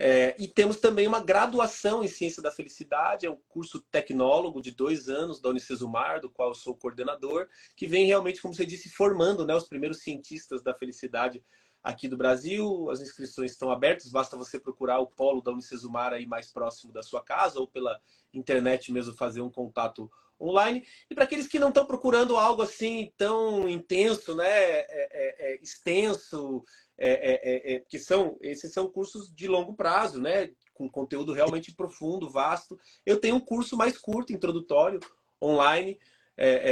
É, 0.00 0.34
e 0.38 0.48
temos 0.48 0.78
também 0.78 1.06
uma 1.06 1.20
graduação 1.20 2.02
em 2.02 2.08
Ciência 2.08 2.40
da 2.40 2.52
Felicidade, 2.52 3.26
é 3.26 3.30
um 3.30 3.38
curso 3.48 3.80
tecnólogo 3.90 4.62
de 4.62 4.70
dois 4.70 5.08
anos 5.08 5.40
da 5.40 5.50
Unicesumar, 5.50 6.20
do 6.20 6.30
qual 6.30 6.50
eu 6.50 6.54
sou 6.54 6.74
coordenador, 6.74 7.48
que 7.76 7.86
vem 7.86 8.06
realmente, 8.06 8.40
como 8.40 8.54
você 8.54 8.64
disse, 8.64 8.88
formando 8.88 9.44
né, 9.44 9.54
os 9.54 9.68
primeiros 9.68 9.98
cientistas 9.98 10.62
da 10.62 10.72
felicidade 10.72 11.42
aqui 11.82 12.08
do 12.08 12.16
Brasil. 12.16 12.90
As 12.90 13.00
inscrições 13.00 13.52
estão 13.52 13.70
abertas, 13.70 14.10
basta 14.10 14.36
você 14.36 14.58
procurar 14.58 14.98
o 14.98 15.06
polo 15.06 15.40
da 15.40 15.52
Unicesumar 15.52 16.12
aí 16.12 16.26
mais 16.26 16.50
próximo 16.52 16.92
da 16.92 17.02
sua 17.02 17.22
casa 17.22 17.58
ou 17.60 17.66
pela 17.66 18.00
internet 18.32 18.92
mesmo 18.92 19.14
fazer 19.14 19.40
um 19.40 19.50
contato 19.50 20.10
online. 20.40 20.86
E 21.10 21.14
para 21.14 21.24
aqueles 21.24 21.48
que 21.48 21.58
não 21.58 21.68
estão 21.68 21.84
procurando 21.84 22.36
algo 22.36 22.62
assim 22.62 23.12
tão 23.16 23.68
intenso, 23.68 24.34
né, 24.34 24.46
é, 24.46 24.86
é, 24.88 25.52
é, 25.52 25.58
extenso, 25.62 26.64
é, 26.96 27.10
é, 27.10 27.74
é, 27.74 27.80
que 27.80 27.98
são 27.98 28.36
esses 28.40 28.72
são 28.72 28.88
cursos 28.88 29.32
de 29.34 29.48
longo 29.48 29.74
prazo, 29.74 30.20
né, 30.20 30.50
com 30.74 30.88
conteúdo 30.88 31.32
realmente 31.32 31.74
profundo, 31.74 32.30
vasto. 32.30 32.78
Eu 33.04 33.20
tenho 33.20 33.36
um 33.36 33.40
curso 33.40 33.76
mais 33.76 33.98
curto, 33.98 34.32
introdutório, 34.32 35.00
online, 35.42 35.98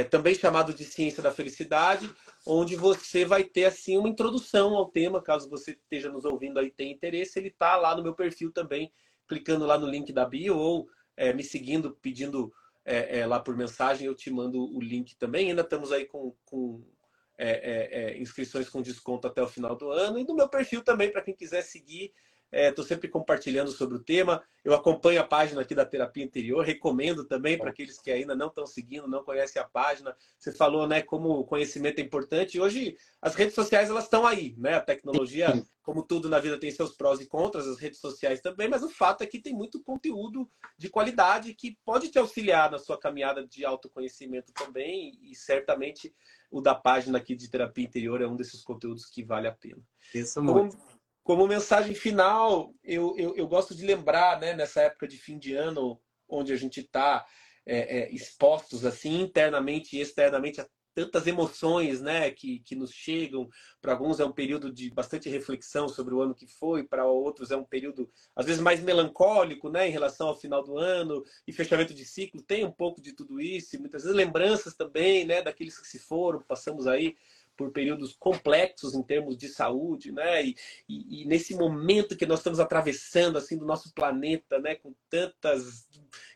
também 0.09 0.33
chamado 0.33 0.73
de 0.73 0.85
Ciência 0.85 1.21
da 1.21 1.29
Felicidade, 1.29 2.09
onde 2.47 2.75
você 2.75 3.25
vai 3.25 3.43
ter 3.43 3.65
assim 3.65 3.97
uma 3.97 4.09
introdução 4.09 4.75
ao 4.75 4.89
tema, 4.89 5.21
caso 5.21 5.49
você 5.49 5.71
esteja 5.71 6.09
nos 6.09 6.23
ouvindo 6.23 6.59
aí 6.59 6.71
tenha 6.71 6.93
interesse, 6.93 7.37
ele 7.37 7.49
está 7.49 7.75
lá 7.75 7.95
no 7.95 8.01
meu 8.01 8.15
perfil 8.15 8.51
também, 8.51 8.91
clicando 9.27 9.65
lá 9.65 9.77
no 9.77 9.87
link 9.87 10.13
da 10.13 10.25
bio 10.25 10.57
ou 10.57 10.87
é, 11.15 11.33
me 11.33 11.43
seguindo, 11.43 11.91
pedindo 12.01 12.53
é, 12.85 13.19
é, 13.19 13.27
lá 13.27 13.39
por 13.39 13.57
mensagem, 13.57 14.07
eu 14.07 14.15
te 14.15 14.31
mando 14.31 14.63
o 14.73 14.79
link 14.79 15.17
também. 15.17 15.49
Ainda 15.49 15.61
estamos 15.61 15.91
aí 15.91 16.05
com, 16.05 16.33
com 16.45 16.81
é, 17.37 18.13
é, 18.13 18.17
inscrições 18.17 18.69
com 18.69 18.81
desconto 18.81 19.27
até 19.27 19.41
o 19.41 19.47
final 19.47 19.75
do 19.75 19.91
ano. 19.91 20.17
E 20.17 20.23
no 20.23 20.33
meu 20.33 20.47
perfil 20.47 20.81
também, 20.81 21.11
para 21.11 21.21
quem 21.21 21.35
quiser 21.35 21.63
seguir, 21.63 22.13
Estou 22.51 22.85
é, 22.85 22.87
sempre 22.87 23.09
compartilhando 23.09 23.71
sobre 23.71 23.97
o 23.97 24.03
tema. 24.03 24.41
Eu 24.63 24.73
acompanho 24.73 25.19
a 25.19 25.23
página 25.23 25.61
aqui 25.61 25.75
da 25.75 25.85
Terapia 25.85 26.23
Interior, 26.23 26.63
recomendo 26.63 27.25
também 27.25 27.57
para 27.57 27.69
aqueles 27.69 27.99
que 27.99 28.09
ainda 28.09 28.35
não 28.35 28.47
estão 28.47 28.65
seguindo, 28.65 29.07
não 29.07 29.23
conhecem 29.23 29.61
a 29.61 29.65
página. 29.65 30.15
Você 30.37 30.53
falou, 30.53 30.87
né, 30.87 31.01
como 31.01 31.29
o 31.29 31.43
conhecimento 31.43 31.99
é 31.99 32.01
importante. 32.01 32.59
Hoje 32.59 32.97
as 33.21 33.35
redes 33.35 33.53
sociais 33.53 33.89
elas 33.89 34.05
estão 34.05 34.25
aí, 34.25 34.55
né? 34.57 34.75
A 34.75 34.81
tecnologia, 34.81 35.61
como 35.83 36.03
tudo 36.03 36.29
na 36.29 36.39
vida, 36.39 36.57
tem 36.57 36.71
seus 36.71 36.95
prós 36.95 37.19
e 37.19 37.25
contras, 37.25 37.67
as 37.67 37.79
redes 37.79 37.99
sociais 37.99 38.39
também. 38.39 38.69
Mas 38.69 38.81
o 38.81 38.89
fato 38.89 39.23
é 39.23 39.27
que 39.27 39.39
tem 39.39 39.53
muito 39.53 39.83
conteúdo 39.83 40.49
de 40.77 40.89
qualidade 40.89 41.53
que 41.53 41.77
pode 41.83 42.09
te 42.09 42.17
auxiliar 42.17 42.71
na 42.71 42.79
sua 42.79 42.97
caminhada 42.97 43.45
de 43.45 43.65
autoconhecimento 43.65 44.53
também. 44.53 45.19
E 45.21 45.35
certamente 45.35 46.15
o 46.49 46.61
da 46.61 46.73
página 46.73 47.17
aqui 47.17 47.35
de 47.35 47.49
Terapia 47.49 47.83
Interior 47.83 48.21
é 48.21 48.27
um 48.27 48.37
desses 48.37 48.63
conteúdos 48.63 49.05
que 49.05 49.21
vale 49.21 49.47
a 49.47 49.51
pena. 49.51 49.81
Isso 50.13 50.41
muito. 50.41 50.77
Como 50.77 50.96
como 51.27 51.45
mensagem 51.45 51.93
final, 51.93 52.73
eu, 52.81 53.13
eu, 53.17 53.35
eu, 53.35 53.45
gosto 53.49 53.75
de 53.75 53.85
lembrar, 53.85 54.39
né, 54.39 54.53
nessa 54.53 54.83
época 54.83 55.05
de 55.05 55.17
fim 55.17 55.37
de 55.37 55.53
ano, 55.53 55.99
onde 56.25 56.53
a 56.53 56.55
gente 56.55 56.79
está 56.79 57.25
é, 57.65 57.97
é, 57.97 58.11
expostos 58.13 58.85
assim 58.85 59.19
internamente 59.19 59.97
e 59.97 59.99
externamente 59.99 60.61
a 60.61 60.67
tantas 60.95 61.27
emoções 61.27 62.01
né, 62.01 62.31
que, 62.31 62.59
que 62.61 62.77
nos 62.77 62.91
chegam. 62.91 63.49
Para 63.81 63.91
alguns 63.91 64.21
é 64.21 64.25
um 64.25 64.31
período 64.31 64.71
de 64.71 64.89
bastante 64.89 65.27
reflexão 65.27 65.89
sobre 65.89 66.15
o 66.15 66.21
ano 66.21 66.33
que 66.33 66.47
foi, 66.47 66.81
para 66.81 67.05
outros 67.05 67.51
é 67.51 67.57
um 67.57 67.65
período, 67.65 68.09
às 68.33 68.45
vezes, 68.45 68.61
mais 68.61 68.81
melancólico 68.81 69.69
né, 69.69 69.85
em 69.85 69.91
relação 69.91 70.29
ao 70.29 70.39
final 70.39 70.63
do 70.63 70.77
ano 70.77 71.21
e 71.45 71.51
fechamento 71.51 71.93
de 71.93 72.05
ciclo. 72.05 72.41
Tem 72.41 72.63
um 72.63 72.71
pouco 72.71 73.01
de 73.01 73.11
tudo 73.11 73.41
isso, 73.41 73.75
e 73.75 73.79
muitas 73.79 74.03
vezes 74.03 74.15
lembranças 74.15 74.75
também 74.75 75.25
né, 75.25 75.41
daqueles 75.41 75.77
que 75.77 75.87
se 75.87 75.99
foram. 75.99 76.41
Passamos 76.41 76.87
aí 76.87 77.17
por 77.57 77.71
períodos 77.71 78.15
complexos 78.17 78.93
em 78.93 79.01
termos 79.01 79.35
de 79.35 79.49
saúde, 79.49 80.11
né? 80.11 80.45
E, 80.45 80.55
e, 80.87 81.23
e, 81.23 81.25
nesse 81.25 81.55
momento 81.55 82.15
que 82.15 82.25
nós 82.25 82.39
estamos 82.39 82.59
atravessando 82.59 83.37
assim 83.37 83.57
do 83.57 83.65
nosso 83.65 83.93
planeta, 83.93 84.59
né? 84.59 84.75
Com 84.75 84.93
tantas 85.09 85.89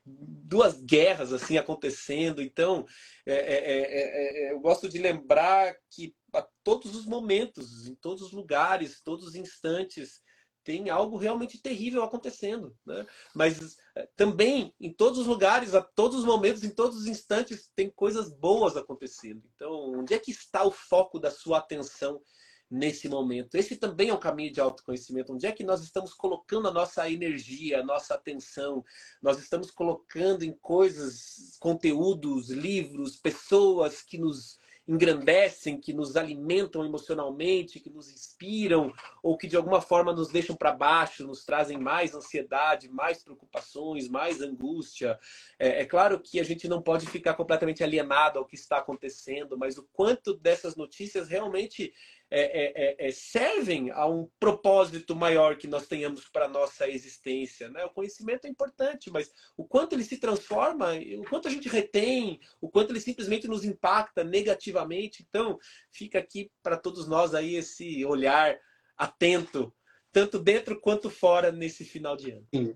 duas 0.03 0.81
guerras 0.81 1.31
assim 1.31 1.57
acontecendo, 1.57 2.41
então 2.41 2.85
é, 3.25 3.35
é, 3.35 3.79
é, 3.79 4.47
é 4.49 4.51
eu 4.51 4.59
gosto 4.59 4.89
de 4.89 4.97
lembrar 4.97 5.75
que 5.89 6.13
a 6.33 6.45
todos 6.63 6.95
os 6.95 7.05
momentos, 7.05 7.87
em 7.87 7.95
todos 7.95 8.23
os 8.23 8.31
lugares, 8.31 9.01
todos 9.01 9.27
os 9.27 9.35
instantes 9.35 10.21
tem 10.63 10.89
algo 10.89 11.17
realmente 11.17 11.61
terrível 11.61 12.03
acontecendo. 12.03 12.75
Né? 12.85 13.05
Mas 13.33 13.77
eh, 13.95 14.07
também, 14.15 14.73
em 14.79 14.93
todos 14.93 15.19
os 15.19 15.27
lugares, 15.27 15.73
a 15.73 15.81
todos 15.81 16.19
os 16.19 16.25
momentos, 16.25 16.63
em 16.63 16.69
todos 16.69 16.97
os 16.97 17.07
instantes, 17.07 17.69
tem 17.75 17.89
coisas 17.89 18.29
boas 18.29 18.77
acontecendo. 18.77 19.41
Então, 19.55 19.99
onde 19.99 20.13
é 20.13 20.19
que 20.19 20.31
está 20.31 20.63
o 20.63 20.71
foco 20.71 21.19
da 21.19 21.31
sua 21.31 21.57
atenção 21.57 22.21
nesse 22.69 23.09
momento? 23.09 23.55
Esse 23.55 23.75
também 23.75 24.09
é 24.09 24.13
um 24.13 24.19
caminho 24.19 24.51
de 24.51 24.61
autoconhecimento. 24.61 25.33
Onde 25.33 25.45
é 25.45 25.51
que 25.51 25.63
nós 25.63 25.81
estamos 25.81 26.13
colocando 26.13 26.67
a 26.67 26.73
nossa 26.73 27.09
energia, 27.09 27.79
a 27.79 27.83
nossa 27.83 28.13
atenção? 28.13 28.83
Nós 29.21 29.39
estamos 29.39 29.71
colocando 29.71 30.43
em 30.43 30.53
coisas, 30.53 31.57
conteúdos, 31.59 32.49
livros, 32.49 33.15
pessoas 33.15 34.01
que 34.01 34.17
nos 34.17 34.60
engrandecem, 34.91 35.79
que 35.79 35.93
nos 35.93 36.17
alimentam 36.17 36.83
emocionalmente, 36.83 37.79
que 37.79 37.89
nos 37.89 38.09
inspiram 38.09 38.93
ou 39.23 39.37
que 39.37 39.47
de 39.47 39.55
alguma 39.55 39.79
forma 39.79 40.11
nos 40.11 40.27
deixam 40.27 40.53
para 40.55 40.73
baixo, 40.73 41.25
nos 41.25 41.45
trazem 41.45 41.77
mais 41.77 42.13
ansiedade, 42.13 42.89
mais 42.89 43.23
preocupações, 43.23 44.09
mais 44.09 44.41
angústia. 44.41 45.17
É, 45.57 45.81
é, 45.81 45.85
claro 45.85 46.19
que 46.19 46.39
a 46.41 46.43
gente 46.43 46.67
não 46.67 46.81
pode 46.81 47.07
ficar 47.07 47.35
completamente 47.35 47.83
alienado 47.83 48.37
ao 48.37 48.45
que 48.45 48.55
está 48.55 48.79
acontecendo, 48.79 49.57
mas 49.57 49.77
o 49.77 49.87
quanto 49.93 50.33
dessas 50.33 50.75
notícias 50.75 51.29
realmente 51.29 51.93
é, 52.33 52.39
é, 52.39 52.73
é, 52.75 53.07
é, 53.09 53.11
servem 53.11 53.91
a 53.91 54.07
um 54.07 54.29
propósito 54.39 55.13
maior 55.13 55.57
que 55.57 55.67
nós 55.67 55.85
tenhamos 55.85 56.29
para 56.29 56.45
a 56.45 56.49
nossa 56.49 56.87
existência. 56.87 57.67
Né? 57.67 57.83
O 57.83 57.89
conhecimento 57.89 58.45
é 58.45 58.49
importante, 58.49 59.11
mas 59.11 59.29
o 59.57 59.65
quanto 59.65 59.93
ele 59.93 60.05
se 60.05 60.17
transforma, 60.17 60.93
o 61.19 61.23
quanto 61.29 61.49
a 61.49 61.51
gente 61.51 61.67
retém, 61.67 62.39
o 62.61 62.69
quanto 62.69 62.91
ele 62.91 63.01
simplesmente 63.01 63.49
nos 63.49 63.65
impacta 63.65 64.23
negativamente. 64.23 65.25
Então, 65.27 65.59
fica 65.91 66.19
aqui 66.19 66.49
para 66.63 66.77
todos 66.77 67.05
nós 67.05 67.35
aí 67.35 67.55
esse 67.55 68.05
olhar 68.05 68.57
atento, 68.97 69.73
tanto 70.09 70.39
dentro 70.39 70.79
quanto 70.79 71.09
fora 71.09 71.51
nesse 71.51 71.83
final 71.83 72.15
de 72.15 72.31
ano. 72.31 72.47
Sim. 72.55 72.75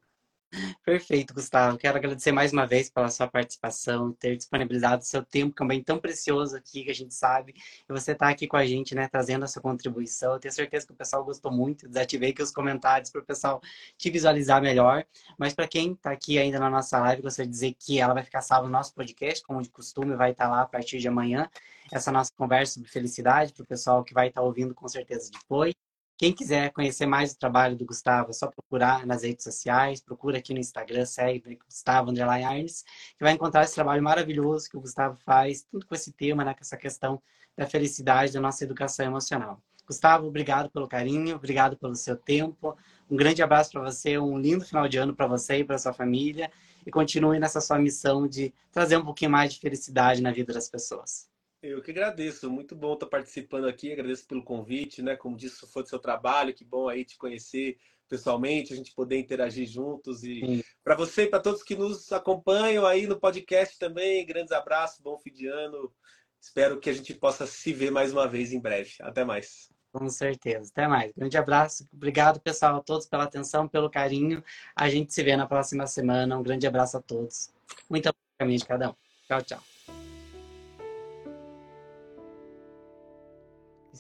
Perfeito, 0.84 1.34
Gustavo. 1.34 1.78
Quero 1.78 1.98
agradecer 1.98 2.32
mais 2.32 2.54
uma 2.54 2.66
vez 2.66 2.90
pela 2.90 3.10
sua 3.10 3.28
participação, 3.28 4.14
ter 4.14 4.36
disponibilizado 4.36 5.04
seu 5.04 5.24
tempo 5.24 5.56
também 5.56 5.84
tão 5.84 5.98
precioso 6.00 6.56
aqui, 6.56 6.84
que 6.84 6.92
a 6.92 6.94
gente 6.94 7.14
sabe, 7.14 7.54
e 7.88 7.94
você 7.94 8.12
estar 8.12 8.28
tá 8.28 8.32
aqui 8.32 8.48
com 8.48 8.58
a 8.58 8.66
gente, 8.66 8.96
né, 8.96 9.08
trazendo 9.08 9.44
a 9.44 9.48
sua 9.48 9.62
contribuição. 9.62 10.34
Eu 10.34 10.40
tenho 10.40 10.54
certeza 10.54 10.86
que 10.86 10.94
o 10.94 10.96
pessoal 10.96 11.24
gostou 11.24 11.52
muito. 11.52 11.88
Desativei 11.88 12.32
aqui 12.32 12.42
os 12.42 12.52
comentários 12.52 13.10
para 13.10 13.22
o 13.22 13.26
pessoal 13.26 13.62
te 13.98 14.10
visualizar 14.10 14.62
melhor. 14.62 15.06
Mas 15.38 15.54
para 15.54 15.68
quem 15.68 15.94
está 15.94 16.12
aqui 16.12 16.38
ainda 16.38 16.60
na 16.60 16.70
nossa 16.70 17.00
live, 17.00 17.22
gostaria 17.22 17.48
de 17.48 17.54
dizer 17.54 17.76
que 17.78 18.00
ela 18.00 18.14
vai 18.14 18.24
ficar 18.24 18.42
salva 18.42 18.68
no 18.68 18.72
nosso 18.72 18.94
podcast, 18.94 19.44
como 19.46 19.62
de 19.62 19.70
costume, 19.70 20.16
vai 20.16 20.32
estar 20.32 20.46
tá 20.46 20.52
lá 20.52 20.62
a 20.62 20.66
partir 20.66 21.00
de 21.00 21.08
amanhã. 21.08 21.50
Essa 21.92 22.12
nossa 22.12 22.32
conversa 22.36 22.76
sobre 22.76 22.90
felicidade, 22.90 23.54
para 23.54 23.64
o 23.64 23.66
pessoal 23.66 24.04
que 24.04 24.14
vai 24.14 24.30
estar 24.30 24.42
tá 24.42 24.48
ouvindo 24.48 24.74
com 24.74 24.88
certeza 24.88 25.30
depois. 25.32 25.74
Quem 26.18 26.32
quiser 26.32 26.72
conhecer 26.72 27.06
mais 27.06 27.34
o 27.34 27.38
trabalho 27.38 27.76
do 27.76 27.86
Gustavo, 27.86 28.30
é 28.30 28.34
só 28.34 28.48
procurar 28.48 29.06
nas 29.06 29.24
redes 29.24 29.44
sociais, 29.44 30.00
procura 30.00 30.38
aqui 30.38 30.54
no 30.54 30.60
Instagram, 30.60 31.06
segue 31.06 31.60
Gustavo 31.66 32.10
Underline 32.10 32.46
Arnes, 32.46 32.86
que 33.18 33.24
vai 33.24 33.34
encontrar 33.34 33.66
esse 33.66 33.76
trabalho 33.76 34.02
maravilhoso 34.02 34.70
que 34.70 34.78
o 34.78 34.82
Gustavo 34.82 35.18
faz, 35.26 35.64
tudo 35.64 35.86
com 35.86 35.94
esse 35.94 36.14
tema, 36.14 36.46
né, 36.46 36.54
com 36.54 36.62
essa 36.62 36.78
questão 36.78 37.22
da 37.58 37.66
felicidade, 37.68 38.32
da 38.32 38.40
nossa 38.40 38.64
educação 38.64 39.06
emocional. 39.06 39.62
Gustavo, 39.86 40.26
obrigado 40.26 40.70
pelo 40.70 40.88
carinho, 40.88 41.36
obrigado 41.36 41.78
pelo 41.78 41.96
seu 41.96 42.16
tempo. 42.16 42.78
Um 43.10 43.16
grande 43.18 43.44
abraço 43.44 43.72
para 43.72 43.82
você, 43.82 44.18
um 44.18 44.38
lindo 44.38 44.66
final 44.66 44.88
de 44.88 44.98
ano 44.98 45.14
para 45.14 45.28
você 45.28 45.58
e 45.58 45.64
para 45.64 45.78
sua 45.78 45.94
família. 45.94 46.50
E 46.86 46.92
continue 46.92 47.40
nessa 47.40 47.60
sua 47.60 47.78
missão 47.78 48.28
de 48.28 48.54
trazer 48.72 48.98
um 48.98 49.06
pouquinho 49.06 49.32
mais 49.32 49.54
de 49.54 49.60
felicidade 49.60 50.22
na 50.22 50.32
vida 50.32 50.54
das 50.54 50.70
pessoas. 50.70 51.28
Eu 51.66 51.82
que 51.82 51.90
agradeço, 51.90 52.50
muito 52.50 52.76
bom 52.76 52.94
estar 52.94 53.08
participando 53.08 53.68
aqui, 53.68 53.92
agradeço 53.92 54.28
pelo 54.28 54.44
convite, 54.44 55.02
né? 55.02 55.16
Como 55.16 55.36
disse, 55.36 55.66
foi 55.68 55.82
do 55.82 55.90
seu 55.90 55.98
trabalho, 55.98 56.54
que 56.54 56.64
bom 56.64 56.88
aí 56.88 57.04
te 57.04 57.18
conhecer 57.18 57.78
pessoalmente, 58.08 58.72
a 58.72 58.76
gente 58.76 58.94
poder 58.94 59.18
interagir 59.18 59.68
juntos 59.68 60.24
e 60.24 60.64
para 60.84 60.96
você 60.96 61.24
e 61.24 61.28
para 61.28 61.40
todos 61.40 61.64
que 61.64 61.76
nos 61.76 62.12
acompanham 62.12 62.86
aí 62.86 63.08
no 63.08 63.20
podcast 63.20 63.80
também, 63.80 64.24
grandes 64.26 64.52
abraços, 64.52 65.02
bom 65.02 65.18
fim 65.18 65.32
de 65.32 65.48
ano. 65.48 65.92
Espero 66.40 66.80
que 66.80 66.92
a 66.92 66.94
gente 66.94 67.16
possa 67.16 67.48
se 67.48 67.74
ver 67.74 67.90
mais 67.90 68.14
uma 68.14 68.28
vez 68.28 68.54
em 68.54 68.60
breve. 68.60 68.92
Até 69.02 69.26
mais. 69.26 69.72
Com 69.92 70.08
certeza. 70.08 70.70
Até 70.72 70.88
mais. 70.88 71.12
Grande 71.14 71.36
abraço. 71.36 71.90
Obrigado, 71.92 72.40
pessoal, 72.40 72.76
a 72.76 72.82
todos 72.82 73.08
pela 73.08 73.24
atenção, 73.24 73.68
pelo 73.68 73.90
carinho. 73.90 74.44
A 74.76 74.88
gente 74.88 75.12
se 75.12 75.24
vê 75.24 75.36
na 75.36 75.48
próxima 75.48 75.88
semana. 75.88 76.38
Um 76.38 76.44
grande 76.44 76.68
abraço 76.68 76.98
a 76.98 77.02
todos. 77.02 77.52
Muito 77.90 78.08
obrigado 78.40 78.68
cada 78.68 78.90
um. 78.92 78.96
Tchau, 79.28 79.42
tchau. 79.42 79.75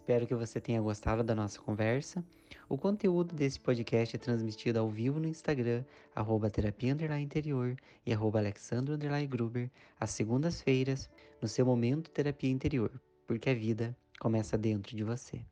Espero 0.05 0.27
que 0.27 0.35
você 0.35 0.61
tenha 0.61 0.79
gostado 0.79 1.23
da 1.23 1.33
nossa 1.33 1.59
conversa. 1.59 2.23
O 2.69 2.77
conteúdo 2.77 3.33
desse 3.33 3.59
podcast 3.59 4.15
é 4.15 4.19
transmitido 4.19 4.77
ao 4.77 4.87
vivo 4.87 5.19
no 5.19 5.27
Instagram, 5.27 5.83
arroba 6.13 6.47
terapia 6.47 6.91
interior 7.19 7.75
e 8.05 8.13
arroba 8.13 8.37
alexandro 8.37 8.99
gruber, 9.27 9.67
às 9.99 10.11
segundas-feiras, 10.11 11.09
no 11.41 11.47
seu 11.47 11.65
momento 11.65 12.11
terapia 12.11 12.51
interior, 12.51 12.91
porque 13.25 13.49
a 13.49 13.55
vida 13.55 13.97
começa 14.19 14.55
dentro 14.55 14.95
de 14.95 15.03
você. 15.03 15.43